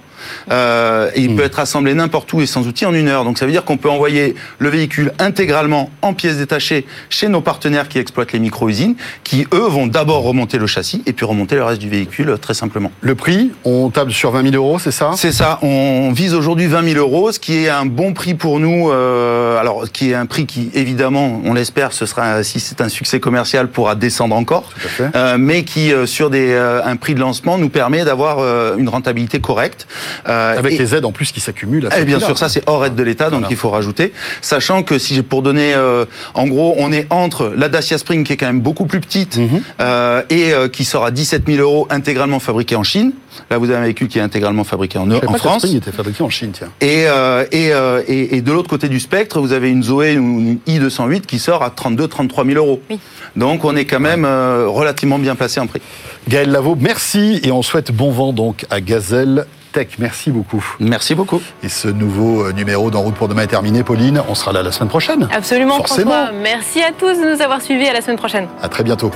euh, 0.50 1.10
et 1.14 1.20
il 1.22 1.34
peut 1.36 1.42
être 1.44 1.58
assemblé 1.58 1.94
n'importe 1.94 2.32
où 2.32 2.40
et 2.40 2.46
sans 2.46 2.66
outil 2.66 2.86
en 2.86 2.94
une 2.94 3.08
heure. 3.08 3.24
Donc 3.24 3.38
ça 3.38 3.46
veut 3.46 3.52
dire 3.52 3.64
qu'on 3.64 3.76
peut 3.76 3.90
envoyer 3.90 4.34
le 4.58 4.68
véhicule 4.68 5.12
intégralement 5.18 5.90
en 6.02 6.14
pièces 6.14 6.36
détachées 6.38 6.86
chez 7.10 7.28
nos 7.28 7.40
partenaires 7.40 7.88
qui 7.88 7.98
exploitent 7.98 8.32
les 8.32 8.38
micro-usines, 8.38 8.94
qui 9.22 9.46
eux 9.52 9.66
vont 9.68 9.86
d'abord 9.86 10.22
remonter 10.22 10.58
le 10.58 10.66
châssis 10.66 11.02
et 11.06 11.12
puis 11.12 11.26
remonter 11.26 11.54
le 11.56 11.64
reste 11.64 11.80
du 11.80 11.88
véhicule 11.88 12.30
euh, 12.30 12.36
très 12.36 12.54
simplement. 12.54 12.90
Le 13.00 13.14
prix, 13.14 13.52
on 13.64 13.90
table 13.90 14.12
sur 14.12 14.30
20 14.30 14.42
000 14.50 14.54
euros, 14.54 14.78
c'est 14.78 14.90
ça? 14.90 15.12
C'est 15.16 15.32
ça, 15.32 15.58
on 15.62 16.12
vise 16.12 16.34
aujourd'hui 16.34 16.66
20 16.66 16.92
000 16.94 16.98
euros, 16.98 17.32
ce 17.32 17.38
qui 17.38 17.64
est 17.64 17.68
un 17.68 17.86
bon 17.86 18.12
prix 18.12 18.34
pour 18.34 18.60
nous. 18.60 18.90
euh, 18.90 19.58
alors, 19.58 19.90
qui 19.92 20.10
est 20.10 20.14
un 20.14 20.26
prix 20.26 20.46
qui, 20.46 20.70
évidemment, 20.74 21.40
on 21.44 21.54
l'espère, 21.54 21.92
ce 21.92 22.06
sera, 22.06 22.42
si 22.42 22.60
c'est 22.60 22.80
un 22.80 22.88
succès 22.88 23.20
commercial, 23.20 23.68
pourra 23.68 23.94
descendre 23.94 24.36
encore, 24.36 24.68
Tout 24.70 24.86
à 24.86 24.88
fait. 24.88 25.10
euh, 25.16 25.36
mais 25.38 25.64
qui, 25.64 25.92
euh, 25.92 26.06
sur 26.06 26.30
des, 26.30 26.50
euh, 26.52 26.80
un 26.84 26.96
prix 26.96 27.14
de 27.14 27.20
lancement, 27.20 27.58
nous 27.58 27.68
permet 27.68 28.04
d'avoir 28.04 28.38
une 28.78 28.88
rentabilité 28.88 29.40
correcte. 29.40 29.86
Euh, 30.28 30.58
Avec 30.58 30.74
et- 30.74 30.78
les 30.78 30.94
aides 30.94 31.04
en 31.04 31.12
plus 31.12 31.32
qui 31.32 31.40
s'accumulent. 31.40 31.86
à 31.86 31.90
ce 31.90 31.96
eh 32.00 32.04
bien 32.04 32.20
sûr, 32.20 32.36
ça 32.38 32.48
c'est 32.48 32.62
hors 32.68 32.84
aide 32.84 32.94
de 32.94 33.02
l'État, 33.02 33.24
donc 33.30 33.40
Voilà. 33.40 33.48
il 33.50 33.56
faut 33.56 33.70
rajouter. 33.70 34.12
Sachant 34.40 34.82
que 34.82 34.98
si 34.98 35.14
j'ai 35.14 35.22
pour 35.22 35.42
donner, 35.42 35.74
euh, 35.74 36.04
en 36.34 36.46
gros, 36.46 36.74
on 36.78 36.92
est 36.92 37.06
entre 37.10 37.52
la 37.56 37.68
Dacia 37.68 37.98
Spring 37.98 38.24
qui 38.24 38.32
est 38.32 38.36
quand 38.36 38.46
même 38.46 38.60
beaucoup 38.60 38.86
plus 38.86 39.00
petite 39.00 39.36
Mhm. 39.38 39.62
euh, 39.80 40.22
et 40.30 40.52
euh, 40.52 40.68
qui 40.68 40.84
sera 40.84 41.10
17 41.10 41.44
000 41.46 41.58
euros 41.60 41.86
intégralement 41.90 42.40
fabriqué 42.40 42.76
en 42.76 42.82
Chine. 42.82 43.12
Là, 43.50 43.58
vous 43.58 43.66
avez 43.70 43.78
un 43.78 43.82
véhicule 43.82 44.08
qui 44.08 44.18
est 44.18 44.22
intégralement 44.22 44.64
fabriqué 44.64 44.98
en, 44.98 45.10
Je 45.10 45.16
en 45.16 45.20
pas 45.20 45.26
que 45.26 45.32
la 45.32 45.38
France. 45.38 45.62
Spring 45.62 45.76
était 45.76 45.90
fabriquée 45.92 46.22
en 46.22 46.30
Chine, 46.30 46.50
tiens. 46.52 46.68
Et, 46.80 47.04
euh, 47.08 47.44
et, 47.50 47.72
euh, 47.72 48.02
et, 48.06 48.36
et 48.36 48.40
de 48.42 48.52
l'autre 48.52 48.68
côté 48.68 48.88
du 48.88 49.00
spectre, 49.00 49.40
vous 49.40 49.52
avez 49.52 49.70
une 49.70 49.82
Zoé 49.82 50.16
ou 50.18 50.40
une 50.40 50.58
i208 50.68 51.22
qui 51.26 51.38
sort 51.38 51.62
à 51.62 51.70
32-33 51.70 52.44
000 52.46 52.58
euros. 52.64 52.80
Oui. 52.90 52.98
Donc 53.36 53.64
on 53.64 53.74
est 53.76 53.84
quand 53.84 54.00
même 54.00 54.24
euh, 54.24 54.66
relativement 54.68 55.18
bien 55.18 55.34
placé 55.34 55.58
en 55.60 55.66
prix. 55.66 55.80
Gaël 56.28 56.50
Lavaux, 56.50 56.76
merci 56.80 57.40
et 57.42 57.50
on 57.50 57.62
souhaite 57.62 57.90
bon 57.92 58.10
vent 58.12 58.32
donc 58.32 58.64
à 58.70 58.80
Gazelle 58.80 59.46
Tech. 59.74 59.88
Merci 59.98 60.30
beaucoup. 60.30 60.64
Merci 60.78 61.14
beaucoup. 61.16 61.42
Et 61.64 61.68
ce 61.68 61.88
nouveau 61.88 62.44
euh, 62.46 62.52
numéro 62.52 62.90
d'En 62.92 63.00
route 63.00 63.16
pour 63.16 63.26
demain 63.28 63.42
est 63.42 63.48
terminé. 63.48 63.82
Pauline, 63.82 64.22
on 64.28 64.34
sera 64.36 64.52
là 64.52 64.62
la 64.62 64.70
semaine 64.70 64.88
prochaine. 64.88 65.28
Absolument, 65.32 65.78
Forcément. 65.78 66.12
François. 66.12 66.32
Merci 66.32 66.80
à 66.80 66.92
tous 66.92 67.12
de 67.20 67.34
nous 67.34 67.42
avoir 67.42 67.60
suivis. 67.60 67.88
À 67.88 67.92
la 67.92 68.00
semaine 68.00 68.16
prochaine. 68.16 68.46
À 68.62 68.68
très 68.68 68.84
bientôt. 68.84 69.10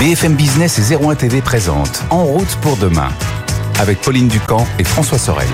BFM 0.00 0.34
Business 0.34 0.78
et 0.90 0.96
01 0.96 1.14
TV 1.14 1.42
présente 1.42 2.02
En 2.10 2.24
route 2.24 2.56
pour 2.62 2.76
demain 2.76 3.08
avec 3.78 4.00
Pauline 4.00 4.28
Ducamp 4.28 4.66
et 4.78 4.84
François 4.84 5.18
Sorel. 5.18 5.48